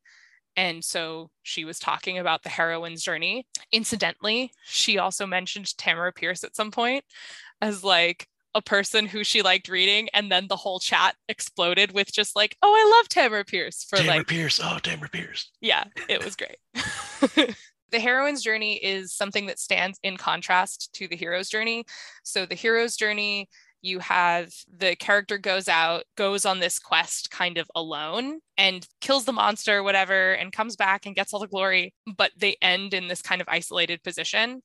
[0.55, 3.45] And so she was talking about the heroine's journey.
[3.71, 7.05] Incidentally, she also mentioned Tamora Pierce at some point
[7.61, 10.09] as like a person who she liked reading.
[10.15, 13.97] And then the whole chat exploded with just like, oh, I love Tamora Pierce for
[13.97, 14.59] Tamora like, Pierce.
[14.59, 15.51] Oh, Tamora Pierce.
[15.61, 17.55] yeah, it was great.
[17.91, 21.85] the heroine's journey is something that stands in contrast to the hero's journey.
[22.23, 23.49] So the hero's journey,
[23.81, 29.25] you have the character goes out, goes on this quest kind of alone and kills
[29.25, 33.07] the monster, whatever, and comes back and gets all the glory, but they end in
[33.07, 34.61] this kind of isolated position.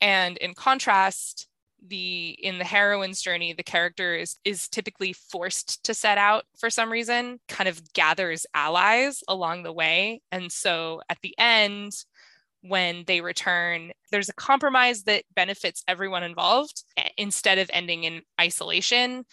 [0.00, 1.48] And in contrast,
[1.86, 6.68] the in the heroine's journey the character is is typically forced to set out for
[6.68, 11.92] some reason kind of gathers allies along the way and so at the end
[12.62, 18.22] when they return there's a compromise that benefits everyone involved eh, instead of ending in
[18.40, 19.24] isolation.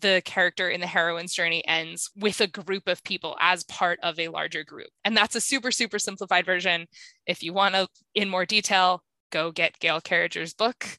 [0.00, 4.18] The character in the heroine's journey ends with a group of people as part of
[4.18, 4.88] a larger group.
[5.04, 6.86] And that's a super super simplified version.
[7.26, 10.98] If you want to in more detail go get gail carriger's book.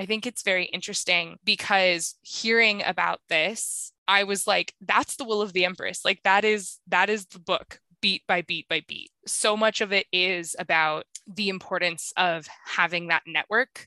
[0.00, 5.42] I think it's very interesting because hearing about this, I was like, that's the will
[5.42, 6.04] of the Empress.
[6.04, 9.10] Like that is that is the book beat by beat by beat.
[9.26, 13.86] So much of it is about the importance of having that network.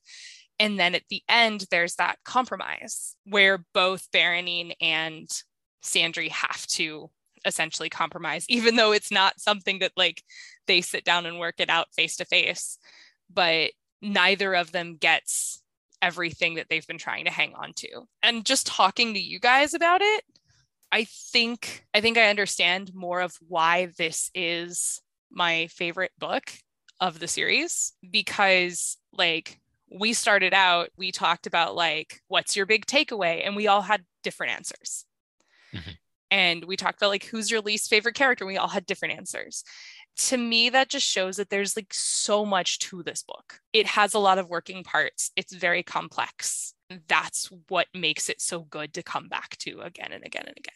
[0.59, 5.27] And then at the end, there's that compromise where both Berenene and
[5.83, 7.09] Sandry have to
[7.45, 10.23] essentially compromise, even though it's not something that like
[10.67, 12.77] they sit down and work it out face to face.
[13.33, 15.61] But neither of them gets
[16.01, 18.07] everything that they've been trying to hang on to.
[18.23, 20.23] And just talking to you guys about it,
[20.91, 26.51] I think I think I understand more of why this is my favorite book
[26.99, 32.85] of the series because like we started out we talked about like what's your big
[32.85, 33.45] takeaway?
[33.45, 35.05] And we all had different answers.
[35.73, 35.91] Mm-hmm.
[36.29, 38.43] And we talked about like who's your least favorite character?
[38.43, 39.63] And we all had different answers.
[40.17, 43.59] To me that just shows that there's like so much to this book.
[43.71, 45.31] It has a lot of working parts.
[45.37, 46.73] It's very complex
[47.07, 50.71] that's what makes it so good to come back to again and again and again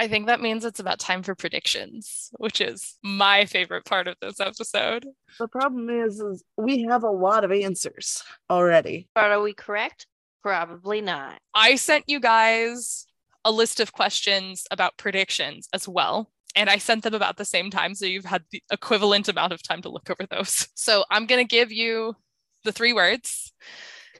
[0.00, 4.14] I think that means it's about time for predictions, which is my favorite part of
[4.22, 5.04] this episode.
[5.40, 9.08] The problem is, is we have a lot of answers already.
[9.14, 10.06] But are we correct?
[10.42, 11.40] Probably not.
[11.52, 13.06] I sent you guys
[13.44, 16.30] a list of questions about predictions as well.
[16.58, 17.94] And I sent them about the same time.
[17.94, 20.66] So you've had the equivalent amount of time to look over those.
[20.74, 22.16] So I'm going to give you
[22.64, 23.52] the three words,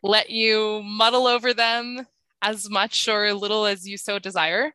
[0.03, 2.07] let you muddle over them
[2.41, 4.73] as much or a little as you so desire.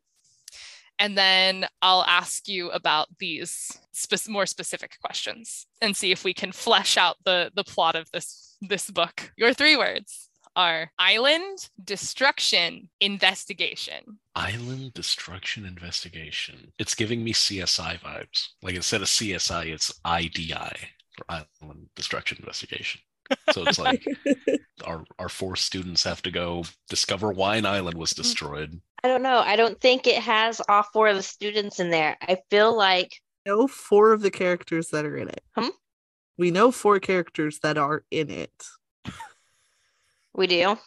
[1.00, 6.34] And then I'll ask you about these spe- more specific questions and see if we
[6.34, 9.32] can flesh out the, the plot of this, this book.
[9.38, 14.20] Your three words are island destruction investigation.
[14.36, 16.74] Island destruction investigation.
[16.80, 18.48] It's giving me CSI vibes.
[18.62, 20.76] Like instead of CSI, it's IDI,
[21.18, 23.02] for island destruction investigation.
[23.52, 24.06] So it's like
[24.86, 28.82] our our four students have to go discover why an island was destroyed.
[29.04, 29.40] I don't know.
[29.40, 32.18] I don't think it has all four of the students in there.
[32.22, 35.44] I feel like know four of the characters that are in it.
[35.56, 35.70] Hmm?
[36.38, 38.66] We know four characters that are in it.
[40.34, 40.78] we do.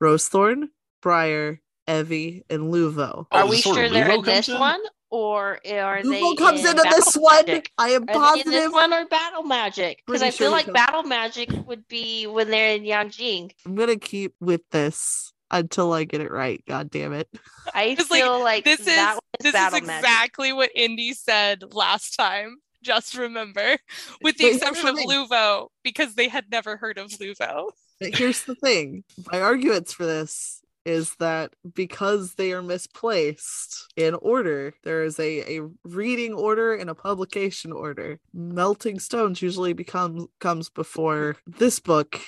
[0.00, 0.68] Rosethorn,
[1.02, 3.26] Briar, Evvy, and Luvo.
[3.32, 4.58] Oh, Are is we sure they're Luvo in this in?
[4.60, 4.80] one,
[5.10, 6.34] or are they?
[6.36, 7.34] Comes in into this Battle one.
[7.46, 7.72] Magic?
[7.78, 8.72] I am Are they in this positive.
[8.72, 10.02] one or Battle Magic?
[10.06, 13.52] Because I sure feel he like comes- Battle Magic would be when they're in Yanjing.
[13.66, 16.62] I'm gonna keep with this until I get it right.
[16.68, 17.26] God damn it.
[17.74, 20.04] I It's like, feel like, this is is this is Battle Magic.
[20.04, 22.58] exactly what Indy said last time.
[22.82, 23.76] Just remember,
[24.22, 25.08] with the But exception of thing.
[25.08, 27.70] Luvo, because they had never heard of Luvo.
[27.98, 30.57] But here's the thing my arguments for this
[30.88, 36.88] is that because they are misplaced in order, there is a, a reading order and
[36.88, 38.18] a publication order.
[38.32, 42.18] Melting Stones usually becomes comes before this book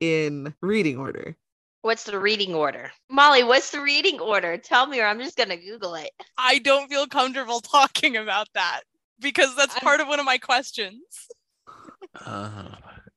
[0.00, 1.36] in reading order.
[1.82, 2.90] What's the reading order?
[3.08, 4.58] Molly, what's the reading order?
[4.58, 6.10] Tell me, or I'm just gonna Google it.
[6.36, 8.80] I don't feel comfortable talking about that
[9.20, 11.28] because that's I'm- part of one of my questions.
[12.26, 12.64] Uh,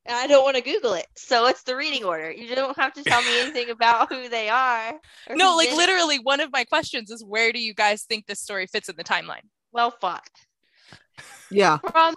[0.09, 1.07] I don't want to Google it.
[1.15, 2.31] So it's the reading order.
[2.31, 4.99] You don't have to tell me anything about who they are.
[5.29, 8.67] No, like literally, one of my questions is where do you guys think this story
[8.67, 9.43] fits in the timeline?
[9.71, 10.29] Well, fuck.
[11.49, 11.77] Yeah.
[11.77, 12.15] From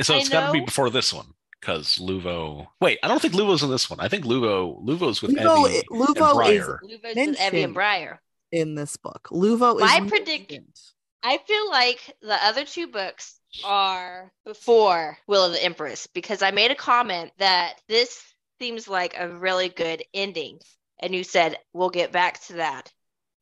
[0.00, 1.26] so it's got to be before this one
[1.60, 2.66] because Luvo.
[2.80, 4.00] Wait, I don't think Luvo's in this one.
[4.00, 7.74] I think Luvo Luvo's with Luvo, Evvy Luvo and is Luvo's with Evvy and Mentioned.
[7.74, 8.20] Briar.
[8.52, 9.28] in this book.
[9.32, 10.10] Luvo is My mentioned.
[10.10, 10.80] predict-
[11.22, 16.50] I feel like the other two books are before Will of the Empress because I
[16.50, 18.20] made a comment that this
[18.60, 20.58] seems like a really good ending.
[21.00, 22.90] And you said, we'll get back to that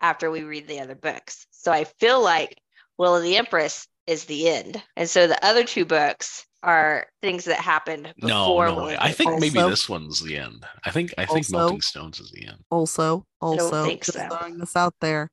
[0.00, 1.46] after we read the other books.
[1.50, 2.56] So I feel like
[2.98, 4.82] Will of the Empress is the end.
[4.96, 8.28] And so the other two books are things that happened before
[8.68, 8.96] No, no of way.
[8.98, 10.64] I think maybe this one's the end.
[10.84, 12.64] I think I think Also- Melting Stones is the end.
[12.70, 14.28] Also, don't also think just so.
[14.28, 15.30] throwing this out there.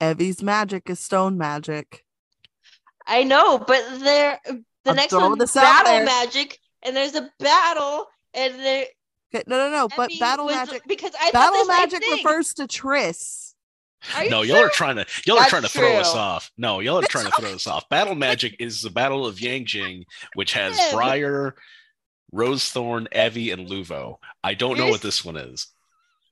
[0.00, 2.04] Evvy's magic is stone magic.
[3.06, 6.04] I know, but there the I'm next one this out battle there.
[6.04, 8.86] magic, and there's a battle, and there
[9.34, 9.88] Okay, no, no, no.
[9.96, 10.82] But Evvy battle was- magic.
[10.86, 12.12] because I Battle the magic thing.
[12.24, 13.54] refers to Tris.
[14.14, 14.66] Are you No, y'all sure?
[14.66, 16.50] are trying to y'all are trying to throw us off.
[16.56, 17.88] No, y'all are trying to throw us off.
[17.88, 20.92] Battle Magic is the Battle of Yanjing, which has Ev.
[20.92, 21.54] Briar,
[22.32, 24.18] Rosethorn, Evvy, and Luvo.
[24.42, 25.68] I don't know You're what this one is.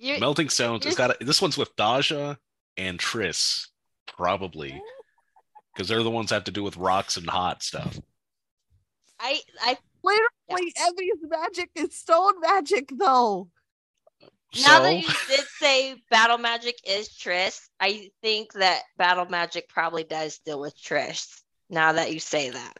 [0.00, 0.84] Melting Stones.
[0.86, 2.36] It's you're got a, this one's with Daja
[2.76, 3.68] and Tris,
[4.06, 5.01] probably, oh.
[5.72, 7.98] Because they're the ones that have to do with rocks and hot stuff.
[9.18, 13.48] I I Literally, Evvy's magic is stone magic, though.
[14.64, 20.04] now that you did say battle magic is Tris, I think that battle magic probably
[20.04, 21.42] does deal with Tris.
[21.70, 22.78] Now that you say that,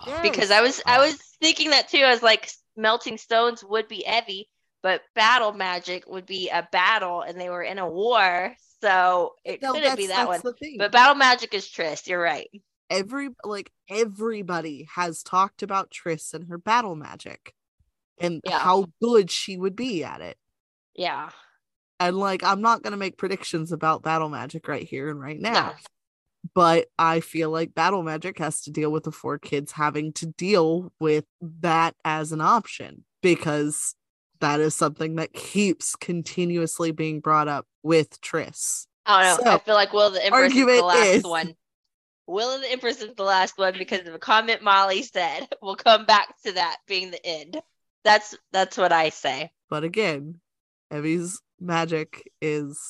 [0.00, 2.02] uh, because I was I was thinking that too.
[2.04, 4.46] I was like, melting stones would be Evvy,
[4.82, 9.62] but battle magic would be a battle, and they were in a war, so it
[9.62, 10.34] No, couldn't be that one.
[10.34, 10.76] that's the thing.
[10.78, 12.06] But battle magic is Tris.
[12.06, 12.48] You're right.
[12.90, 17.54] Every like everybody has talked about Tris and her battle magic,
[18.18, 18.58] and Yeah.
[18.60, 20.36] how good she would be at it.
[20.94, 21.30] Yeah.
[21.98, 25.52] And like, I'm not gonna make predictions about battle magic right here and right now.
[25.70, 25.74] No.
[26.54, 30.26] but I feel like battle magic has to deal with the four kids having to
[30.26, 33.96] deal with that as an option because
[34.40, 38.86] that is something that keeps continuously being brought up with Tris.
[39.06, 39.52] Oh, I don't know.
[39.52, 41.54] I feel like Will the Empress is the last is- one.
[42.28, 45.46] Will of the Empress is the last one because of a comment Molly said.
[45.62, 47.60] We'll come back to that being the end.
[48.04, 49.52] That's that's what I say.
[49.70, 50.40] But again,
[50.92, 52.80] Evvy's magic is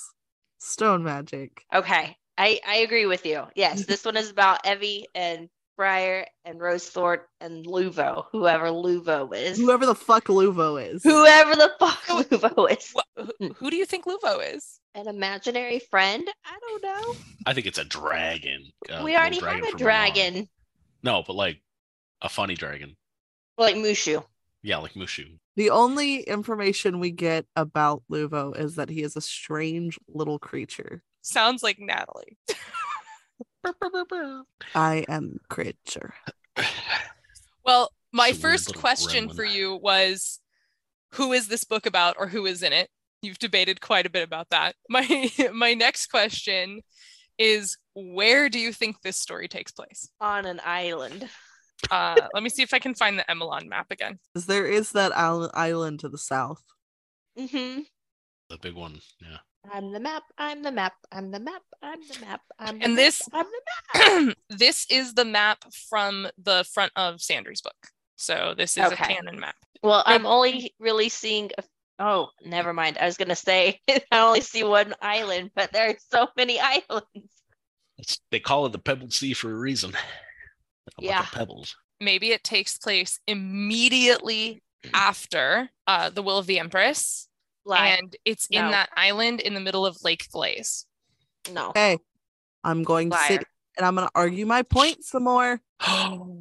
[0.59, 1.65] stone magic.
[1.73, 2.17] Okay.
[2.39, 3.45] I, I agree with you.
[3.55, 9.59] Yes, this one is about Evvy and Briar and Rosethorn and Luvo, whoever Luvo is.
[9.59, 11.03] Whoever the fuck Luvo is.
[11.03, 12.95] Whoever the fuck Luvo is.
[12.97, 14.81] Wh- who, who do you think Luvo is?
[14.95, 16.27] An imaginary friend?
[16.45, 17.15] I don't know.
[17.45, 18.63] I think it's a dragon.
[18.91, 20.49] uh, we little already have a dragon.
[21.03, 21.61] No, but like
[22.23, 22.97] a funny dragon.
[23.59, 24.25] Like Mushu.
[24.63, 25.39] Yeah, like Mushu.
[25.57, 31.03] The only information we get about Luvo is that he is a strange little creature.
[31.23, 32.39] Sounds like Natalie.
[34.75, 36.15] I am creature.
[37.65, 40.41] Well, my It's a weird first question for you was
[41.13, 42.89] who is this book about or who is in it?
[43.23, 44.75] You've debated quite a bit about that.
[44.89, 46.81] My my next question
[47.39, 50.09] is where do you think this story takes place?
[50.21, 51.29] On an island.
[51.91, 54.19] Uh, let me see if I can find the Emelan map again.
[54.35, 56.63] 'Cause there is that isl- island to the south.
[57.39, 57.81] Mm-hmm.
[58.49, 59.01] The big one.
[59.21, 59.39] Yeah.
[59.73, 60.23] I'm the map.
[60.39, 60.95] I'm the map.
[61.13, 61.63] I'm the map.
[61.83, 62.41] I'm the map.
[62.59, 64.37] I'm the And map, this- I'm the map.
[64.51, 67.77] this is the map from the front of Sandry's book.
[68.17, 69.57] So this is a canon map.
[69.83, 71.51] Well, I'm only really seeing.
[71.59, 71.65] A,
[71.99, 72.97] oh, never mind.
[72.99, 77.31] I was gonna say I only see one island, but there are so many islands.
[77.99, 79.91] It's, they call it the Pebbled Sea for a reason.
[79.91, 80.03] A bunch
[80.99, 81.27] of Yeah.
[81.33, 81.77] pebbles.
[82.01, 84.63] Maybe it takes place immediately
[84.95, 87.29] after uh, the Will of the Empress,
[87.67, 87.99] Lie.
[87.99, 90.87] and it's in that island in the middle of Lake Glaze.
[91.53, 91.71] no.
[91.71, 91.99] Okay.
[92.65, 93.45] I'm going to sit
[93.77, 95.61] and I'm going to argue my point some more.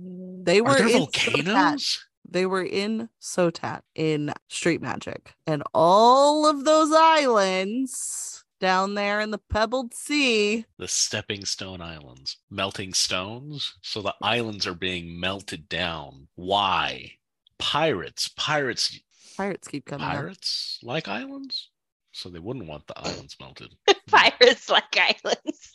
[0.45, 2.05] They were Are there in volcanoes?
[2.29, 5.33] They were in Sotat in Street Magic.
[5.47, 10.65] And all of those islands down there in the Pebbled Sea.
[10.77, 12.37] The Stepping Stone Islands.
[12.51, 13.75] Melting stones?
[13.81, 16.27] So the islands are being melted down.
[16.35, 17.13] Why?
[17.57, 18.27] Pirates.
[18.29, 18.99] Pirates.
[19.37, 20.13] Pirates keep coming up.
[20.13, 21.69] Pirates like islands?
[22.11, 23.73] So they wouldn't want the islands melted.
[24.07, 25.71] Pirates like islands.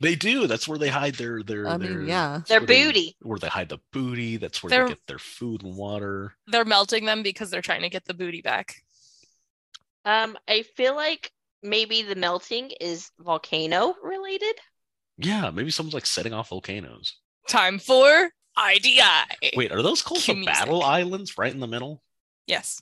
[0.00, 0.46] They do.
[0.46, 2.42] That's where they hide their their I their mean, yeah.
[2.46, 3.16] Their where they- booty.
[3.22, 4.36] where they hide the booty.
[4.36, 6.34] That's where They're- they get their food and water.
[6.46, 8.74] They're melting them because they're trying to get the booty back.
[10.04, 14.54] Um, I feel like maybe the melting is volcano related.
[15.18, 17.16] Yeah, maybe someone's like setting off volcanoes.
[17.48, 19.00] Time for IDI.
[19.56, 20.54] Wait, are those called Cue the music.
[20.54, 22.02] battle islands right in the middle?
[22.46, 22.80] Yes.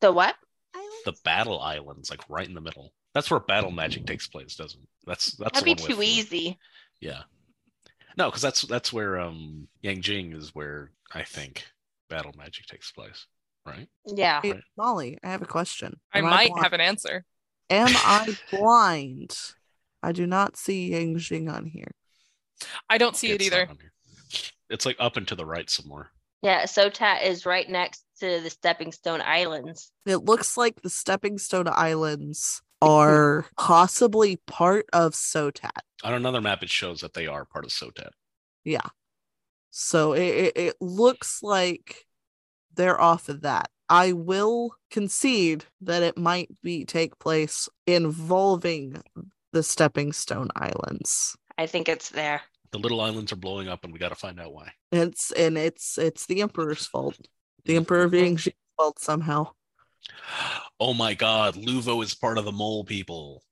[0.00, 0.34] The what?
[0.74, 0.90] Island?
[1.04, 2.92] The battle islands, like right in the middle.
[3.14, 4.88] That's where battle magic takes place, doesn't it?
[5.06, 6.58] That's that's That'd be too with- easy.
[7.00, 7.22] Yeah.
[8.16, 11.64] No, because that's that's where um Yanjing is where I think
[12.08, 13.26] battle magic takes place,
[13.66, 13.88] right?
[14.06, 14.40] Yeah.
[14.42, 14.62] Hey, Right.
[14.76, 15.98] Molly, I have a question.
[16.12, 17.24] I Am might bli- have an answer.
[17.70, 19.36] Am I blind?
[20.02, 21.92] I do not see Yanjing on here.
[22.88, 23.72] I don't see it It's not either.
[24.70, 26.10] It's like up and to the right somewhere.
[26.42, 26.64] Yeah.
[26.64, 29.90] Sotat is right next to the Stepping Stone Islands.
[30.06, 35.70] It looks like the Stepping Stone Islands are possibly part of Sotat.
[36.04, 38.10] On another map, it shows that they are part of Sotat.
[38.64, 38.88] Yeah.
[39.70, 42.06] So it, it, it looks like
[42.74, 43.70] they're off of that.
[43.88, 49.02] I will concede that it might be take place involving
[49.52, 51.36] the Stepping Stone Islands.
[51.58, 52.42] I think it's there.
[52.72, 54.72] The little islands are blowing up, and we got to find out why.
[54.90, 57.18] It's and it's it's the Emperor's fault.
[57.64, 57.78] The mm-hmm.
[57.78, 59.48] Emperor being Xing's fault somehow.
[60.80, 63.42] Oh my God, Luvo is part of the mole people,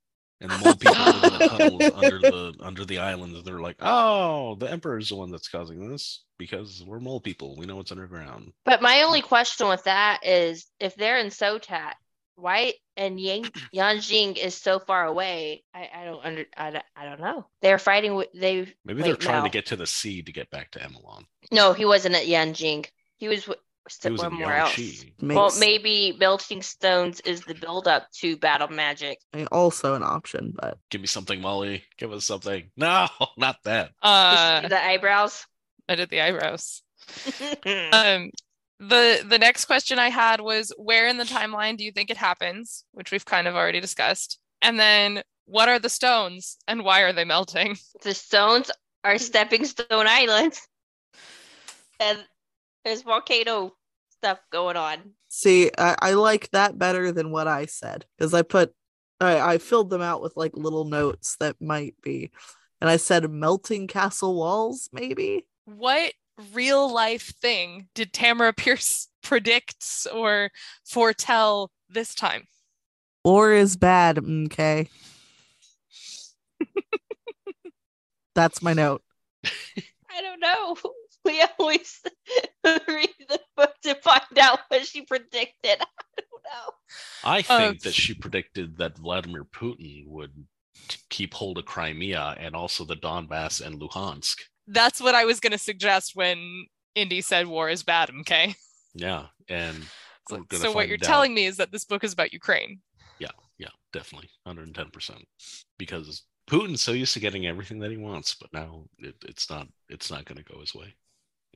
[0.41, 3.43] and the mole people live in the tunnels under the under the islands.
[3.45, 7.57] They're like, oh, the Emperor's the one that's causing this because we're mole people.
[7.57, 8.53] We know what's underground.
[8.65, 11.93] But my only question with that is if they're in Sotat,
[12.41, 15.63] why and Yang Yanjing is so far away?
[15.75, 17.47] I, I don't under I, don't- I don't know.
[17.63, 19.45] They're fighting with they Maybe they're trying no.
[19.45, 21.25] to get to the sea to get back to Emelan.
[21.53, 22.87] No, he wasn't at Yanjing.
[23.19, 23.61] He was w-
[24.03, 24.73] He was in somewhere else.
[24.77, 25.13] Yangshi.
[25.23, 29.19] Well, maybe melting stones is the build up to battle magic.
[29.51, 31.85] also an option, but Give me something, Molly.
[31.99, 32.71] Give us something.
[32.77, 33.91] No, not that.
[34.03, 35.45] Uh, the eyebrows.
[35.89, 36.83] I did the eyebrows.
[37.67, 38.31] Um,
[38.81, 42.17] the the next question I had was where in the timeline do you think it
[42.17, 47.01] happens, which we've kind of already discussed, and then what are the stones and why
[47.03, 47.77] are they melting?
[48.03, 48.71] the stones
[49.05, 50.67] are stepping stone islands,
[52.01, 52.25] and
[52.85, 53.75] there's volcano
[54.11, 54.99] stuff going on.
[55.29, 58.73] see, I, I like that better than what I said because I put
[59.21, 62.31] I, I filled them out with like little notes that might be,
[62.81, 65.47] and I said melting castle walls, maybe.
[65.67, 66.15] What
[66.53, 70.51] real life thing did Tamora Pierce predict or
[70.85, 72.45] foretell this time?
[73.25, 74.89] War is bad, okay.
[78.35, 79.03] That's my note.
[79.45, 80.77] I don't know.
[81.23, 82.01] We always
[82.65, 85.77] read the book to find out what she predicted.
[85.79, 86.73] I don't know.
[87.23, 90.33] I think um, that she predicted that Vladimir Putin would
[91.11, 94.39] keep hold of Crimea and also the Donbass and Luhansk.
[94.73, 98.55] That's what I was going to suggest when Indy said war is bad, okay?
[98.95, 99.77] Yeah, and
[100.29, 101.03] So, so what you're out.
[101.03, 102.81] telling me is that this book is about Ukraine.
[103.19, 103.31] Yeah.
[103.59, 105.23] Yeah, definitely 110%
[105.79, 109.69] because Putin's so used to getting everything that he wants, but now it, it's not
[109.89, 110.95] it's not going to go his way.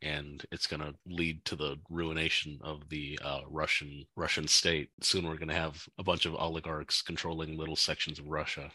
[0.03, 4.91] And it's going to lead to the ruination of the uh, Russian Russian state.
[5.01, 8.71] Soon we're going to have a bunch of oligarchs controlling little sections of Russia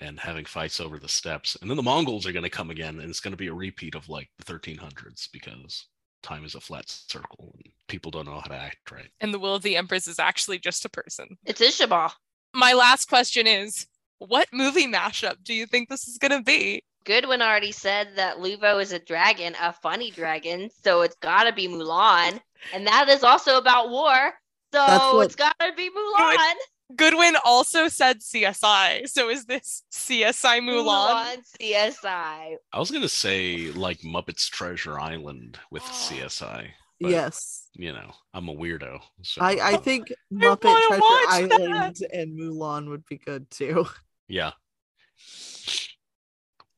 [0.00, 1.56] and having fights over the steppes.
[1.60, 3.54] And then the Mongols are going to come again, and it's going to be a
[3.54, 5.86] repeat of like the 1300s because
[6.22, 9.08] time is a flat circle and people don't know how to act right.
[9.20, 11.38] And the will of the Empress is actually just a person.
[11.44, 12.10] It's Ishabal.
[12.54, 13.86] My last question is
[14.18, 16.82] what movie mashup do you think this is going to be?
[17.04, 21.68] Goodwin already said that Luvo is a dragon, a funny dragon, so it's gotta be
[21.68, 22.40] Mulan.
[22.74, 24.34] And that is also about war.
[24.74, 26.54] So what- it's gotta be Mulan.
[26.94, 29.08] Goodwin also said CSI.
[29.08, 31.38] So is this CSI Mulan?
[31.60, 32.56] CSI.
[32.72, 35.82] I was gonna say like Muppets Treasure Island with.
[36.06, 36.68] CSI.
[37.00, 37.68] but, yes.
[37.74, 39.00] You know, I'm a weirdo.
[39.22, 43.86] So I, I think Muppet wanna Treasure watch Island and Mulan would be good too.
[44.28, 44.52] yeah.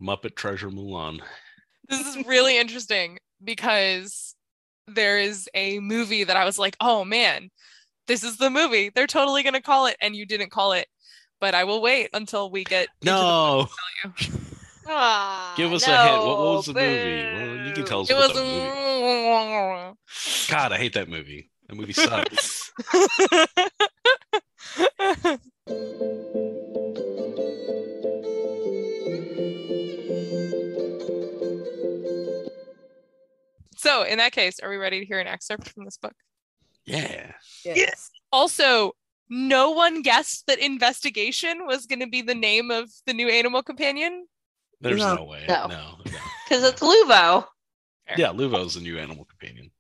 [0.01, 1.21] Muppet Treasure Mulan.
[1.89, 4.35] This is really interesting because
[4.87, 7.51] there is a movie that I was like, oh man,
[8.09, 8.91] this is the movie.
[8.93, 9.97] They're totally going to call it.
[10.01, 10.89] And you didn't call it.
[11.41, 12.89] But I will wait until we get.
[13.01, 14.41] into the No, to tell you.
[14.91, 16.19] Ah, give us a hint.
[16.25, 17.23] What, what was the movie?
[17.35, 18.39] Well, you can tell us It what was.
[18.39, 19.97] the movie.
[20.51, 21.51] God, I hate that movie.
[21.69, 22.73] That movie sucks.
[33.77, 36.15] so, in that case, are we ready to hear an excerpt from this book?
[36.89, 37.33] Yeah.
[37.65, 38.11] Yes.
[38.33, 38.93] Also,
[39.29, 43.63] no one guessed that investigation was going to be the name of the new animal
[43.63, 44.27] companion.
[44.81, 45.17] There's No.
[45.17, 45.45] no, way.
[45.49, 45.67] No.
[45.67, 45.95] No.
[46.05, 46.19] no.
[46.49, 47.45] Because it's Luvo.
[48.17, 49.71] Yeah, Luvo's the new animal companion.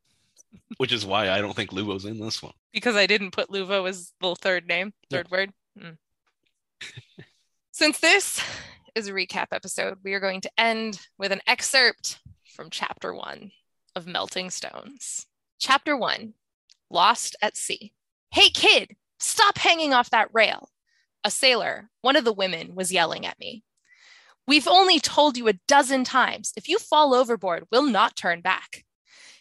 [0.76, 2.52] Which is why I don't think Luvo's in this one.
[2.74, 5.18] because I didn't put Luvo as the third name, Yeah.
[5.18, 5.52] third word.
[5.80, 5.96] Mm.
[7.72, 8.40] Since this
[8.94, 12.18] is a recap episode, we are going to end with an excerpt
[12.54, 13.50] from chapter one
[13.94, 15.26] of Melting Stones.
[15.58, 16.34] Chapter one
[16.90, 17.92] Lost at Sea.
[18.30, 20.70] Hey, kid, stop hanging off that rail.
[21.24, 23.64] A sailor, one of the women, was yelling at me.
[24.46, 28.84] We've only told you a dozen times if you fall overboard, we'll not turn back.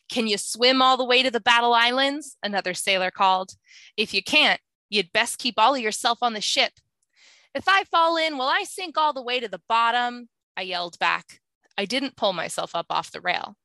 [0.09, 2.37] Can you swim all the way to the Battle Islands?
[2.41, 3.51] Another sailor called.
[3.95, 6.73] If you can't, you'd best keep all of yourself on the ship.
[7.53, 10.29] If I fall in, will I sink all the way to the bottom?
[10.55, 11.39] I yelled back.
[11.77, 13.55] I didn't pull myself up off the rail.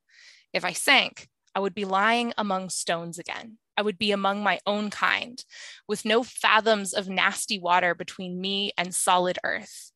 [0.52, 3.58] If I sank, I would be lying among stones again.
[3.76, 5.42] I would be among my own kind,
[5.88, 9.92] with no fathoms of nasty water between me and solid earth.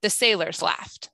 [0.00, 1.10] The sailors laughed.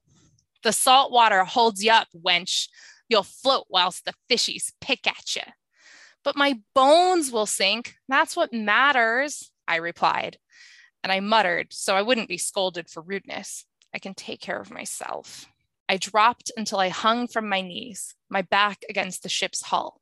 [0.62, 2.68] The salt water holds you up, wench.
[3.08, 5.42] You'll float whilst the fishies pick at you.
[6.24, 7.94] But my bones will sink.
[8.08, 10.38] That's what matters, I replied.
[11.02, 13.64] And I muttered so I wouldn't be scolded for rudeness.
[13.94, 15.46] I can take care of myself.
[15.88, 20.00] I dropped until I hung from my knees, my back against the ship's hull.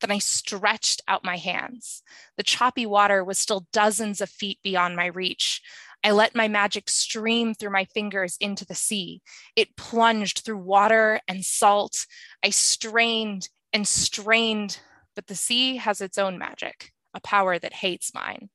[0.00, 2.02] Then I stretched out my hands.
[2.36, 5.62] The choppy water was still dozens of feet beyond my reach.
[6.04, 9.22] I let my magic stream through my fingers into the sea.
[9.56, 12.06] It plunged through water and salt.
[12.42, 14.78] I strained and strained,
[15.14, 18.50] but the sea has its own magic, a power that hates mine.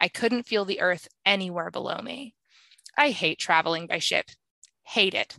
[0.00, 2.34] I couldn't feel the earth anywhere below me.
[2.96, 4.30] I hate traveling by ship.
[4.84, 5.36] Hate it.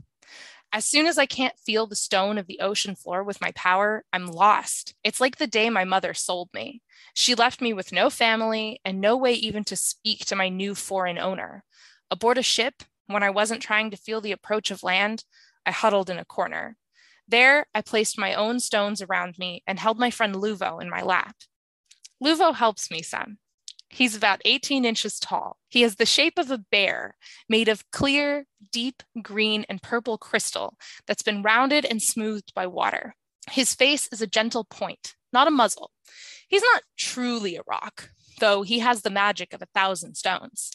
[0.73, 4.03] As soon as I can't feel the stone of the ocean floor with my power,
[4.11, 4.93] I'm lost.
[5.03, 6.81] It's like the day my mother sold me.
[7.13, 10.75] She left me with no family and no way even to speak to my new
[10.75, 11.63] foreign owner.
[12.11, 15.23] Aboard a ship, when I wasn't trying to feel the approach of land,
[15.65, 16.75] I huddled in a corner.
[17.27, 21.01] There, I placed my own stones around me and held my friend Luvo in my
[21.01, 21.35] lap.
[22.23, 23.37] Luvo helps me some.
[23.89, 25.57] He's about 18 inches tall.
[25.69, 27.15] He has the shape of a bear
[27.47, 30.75] made of clear, deep green and purple crystal
[31.05, 33.15] that's been rounded and smoothed by water.
[33.49, 35.91] His face is a gentle point, not a muzzle.
[36.47, 38.09] He's not truly a rock,
[38.39, 40.71] though he has the magic of a thousand stones.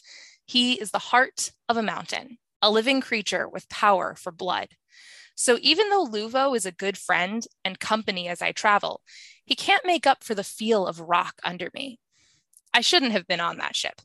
[0.46, 4.68] He is the heart of a mountain, a living creature with power for blood.
[5.34, 9.00] So even though Luvo is a good friend and company as I travel,
[9.44, 11.98] he can't make up for the feel of rock under me.
[12.74, 14.00] I shouldn't have been on that ship.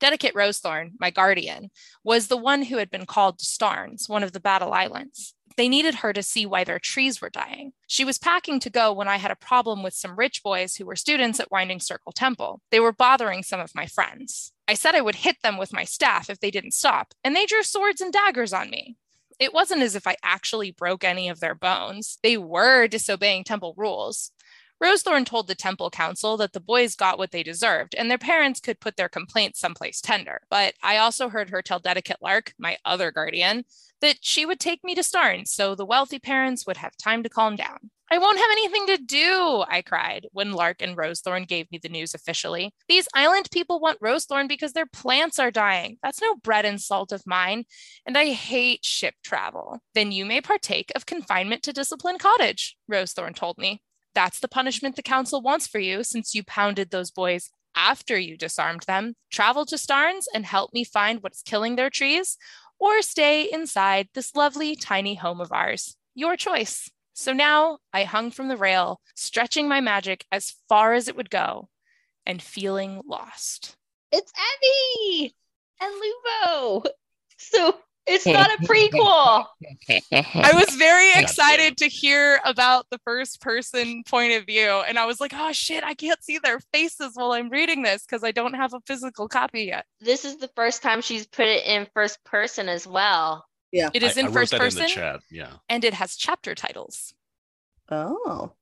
[0.00, 1.70] Dedicate Rosethorn, my guardian,
[2.04, 5.34] was the one who had been called to Starns, one of the battle islands.
[5.56, 7.72] They needed her to see why their trees were dying.
[7.88, 10.86] She was packing to go when I had a problem with some rich boys who
[10.86, 12.60] were students at Winding Circle Temple.
[12.70, 14.52] They were bothering some of my friends.
[14.68, 17.44] I said I would hit them with my staff if they didn't stop, and they
[17.44, 18.96] drew swords and daggers on me.
[19.40, 22.18] It wasn't as if I actually broke any of their bones.
[22.22, 24.30] They were disobeying temple rules.
[24.82, 28.60] Rosethorn told the temple council that the boys got what they deserved and their parents
[28.60, 30.42] could put their complaints someplace tender.
[30.50, 33.64] But I also heard her tell Dedicate Lark, my other guardian,
[34.00, 37.28] that she would take me to Starn so the wealthy parents would have time to
[37.28, 37.90] calm down.
[38.10, 41.90] I won't have anything to do, I cried when Lark and Rosethorn gave me the
[41.90, 42.72] news officially.
[42.88, 45.98] These island people want Rosethorn because their plants are dying.
[46.02, 47.64] That's no bread and salt of mine,
[48.06, 49.80] and I hate ship travel.
[49.94, 53.82] Then you may partake of confinement to Discipline Cottage, Rosethorn told me.
[54.18, 58.36] That's the punishment the council wants for you since you pounded those boys after you
[58.36, 59.14] disarmed them.
[59.30, 62.36] Travel to Starns and help me find what's killing their trees,
[62.80, 65.94] or stay inside this lovely tiny home of ours.
[66.16, 66.90] Your choice.
[67.12, 71.30] So now I hung from the rail, stretching my magic as far as it would
[71.30, 71.68] go
[72.26, 73.76] and feeling lost.
[74.10, 75.32] It's Evvy
[75.80, 76.86] and Luvo.
[77.36, 77.78] So
[78.08, 79.46] It's not a prequel.
[80.12, 84.82] I was very excited to hear about the first person point of view.
[84.86, 88.04] And I was like, oh shit, I can't see their faces while I'm reading this
[88.04, 89.84] because I don't have a physical copy yet.
[90.00, 93.46] This is the first time she's put it in first person as well.
[93.72, 93.90] Yeah.
[93.92, 95.20] It is I- in I wrote first that person in the chat.
[95.30, 95.52] Yeah.
[95.68, 97.12] and it has chapter titles.
[97.90, 98.52] Oh.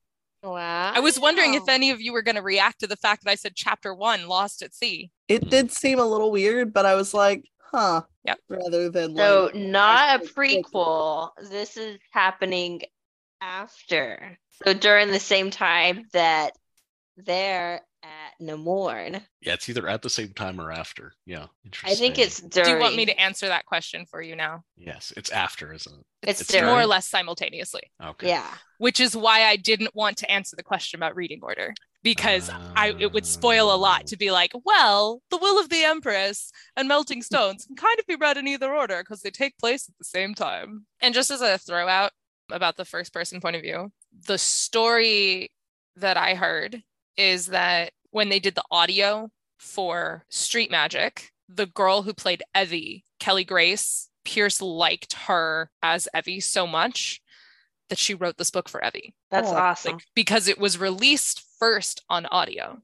[0.43, 0.93] Wow.
[0.95, 3.31] I was wondering if any of you were going to react to the fact that
[3.31, 5.11] I said chapter one, Lost at Sea.
[5.29, 5.49] It hmm.
[5.49, 8.03] did seem a little weird, but I was like, huh.
[8.25, 8.39] Yep.
[8.49, 10.63] Rather than So like, not a first person.
[10.63, 11.31] prequel.
[11.51, 12.83] This is happening
[13.41, 14.39] after.
[14.65, 16.53] So during the same time that
[17.17, 19.21] they're at Namorn.
[19.41, 21.13] Yeah, it's either at the same time or after.
[21.25, 21.47] Yeah.
[21.65, 21.93] Interesting.
[21.93, 22.69] I think it's during.
[22.69, 24.63] Do you want me to answer that question for you now?
[24.77, 26.07] Yes, it's after, isn't it?
[26.29, 26.55] It's, It's.
[26.55, 28.29] More or less simultaneously, Okay.
[28.29, 28.51] Yeah.
[28.79, 32.95] which is why I didn't want to answer the question about reading order because I
[32.99, 34.07] it would spoil a lot ah.
[34.07, 38.07] to be like, well, the will of the Empress and Melting Stones can kind of
[38.07, 40.87] be read in either order because they take place at the same time.
[41.01, 42.13] And just as a throw out
[42.51, 43.91] about the first person point of view,
[44.27, 45.51] the story
[45.97, 46.83] that I heard
[47.17, 53.03] is that when they did the audio for Street Magic, the girl who played Evvy,
[53.21, 57.21] Kelly Grace, Pierce liked her as Evvy so much
[57.89, 59.93] that she wrote this book for Evvy That's Oh, awesome.
[59.95, 62.79] like because it was released first on audio.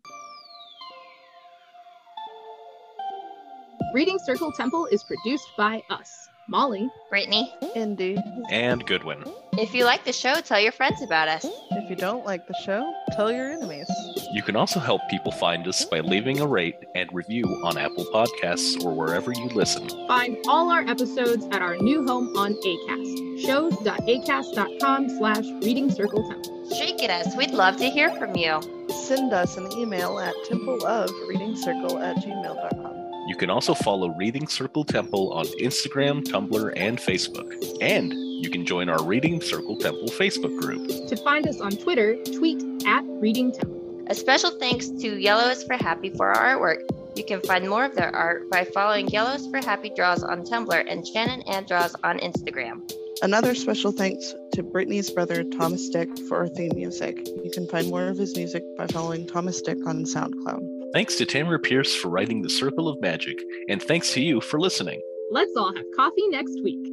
[3.95, 6.11] Reading Circle Temple is produced by us,
[6.49, 6.89] Molly.
[7.11, 8.17] Brittany, Indy.
[8.51, 9.23] And Goodwin.
[9.59, 11.45] if you like the show, tell your friends about us.
[11.73, 13.87] If you don't like the show, tell your enemies.
[14.33, 18.07] You can also help people find us by leaving a rate and review on Apple
[18.07, 19.87] Podcasts or wherever you listen.
[20.09, 26.75] Find all our episodes at our new home on ACAST, shows.acast.com slash reading circle temple.
[26.75, 27.37] Shake it us.
[27.37, 28.61] We'd love to hear from you.
[28.89, 33.29] Send us an email at templeofreadingcircle at gmail.com.
[33.29, 37.53] You can also follow Reading Circle Temple on Instagram, Tumblr, and Facebook.
[37.81, 38.13] And
[38.43, 40.89] you can join our Reading Circle Temple Facebook group.
[41.09, 43.82] To find us on Twitter, tweet at reading temple.
[44.13, 46.83] A special thanks to Yellow is for Happy for our artwork.
[47.17, 50.45] You can find more of their art by following Yellow is for Happy Draws on
[50.45, 52.93] Tumblr and Shannon Anne Draws on Instagram.
[53.23, 57.27] Another special thanks to Brittany's brother Thomas Dick for our theme music.
[57.27, 60.93] You can find more of his music by following Thomas Dick on SoundCloud.
[60.93, 63.39] Thanks to Tamora Pierce for writing The Circle of Magic,
[63.71, 65.01] and thanks to you for listening.
[65.31, 66.87] Let's all have coffee next week.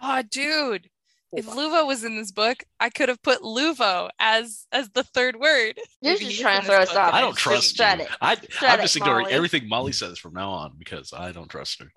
[0.00, 0.88] Oh, dude.
[1.36, 5.36] If Luvo was in this book, I could have put Luvo as as the third
[5.36, 5.78] word.
[6.00, 7.14] You're just trying to this throw us off.
[7.14, 8.04] I don't trust shut you.
[8.04, 8.10] it.
[8.20, 8.32] I,
[8.62, 9.34] I'm it, just ignoring Molly.
[9.34, 11.90] everything Molly says from now on because I don't trust her.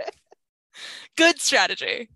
[1.16, 2.08] Good strategy.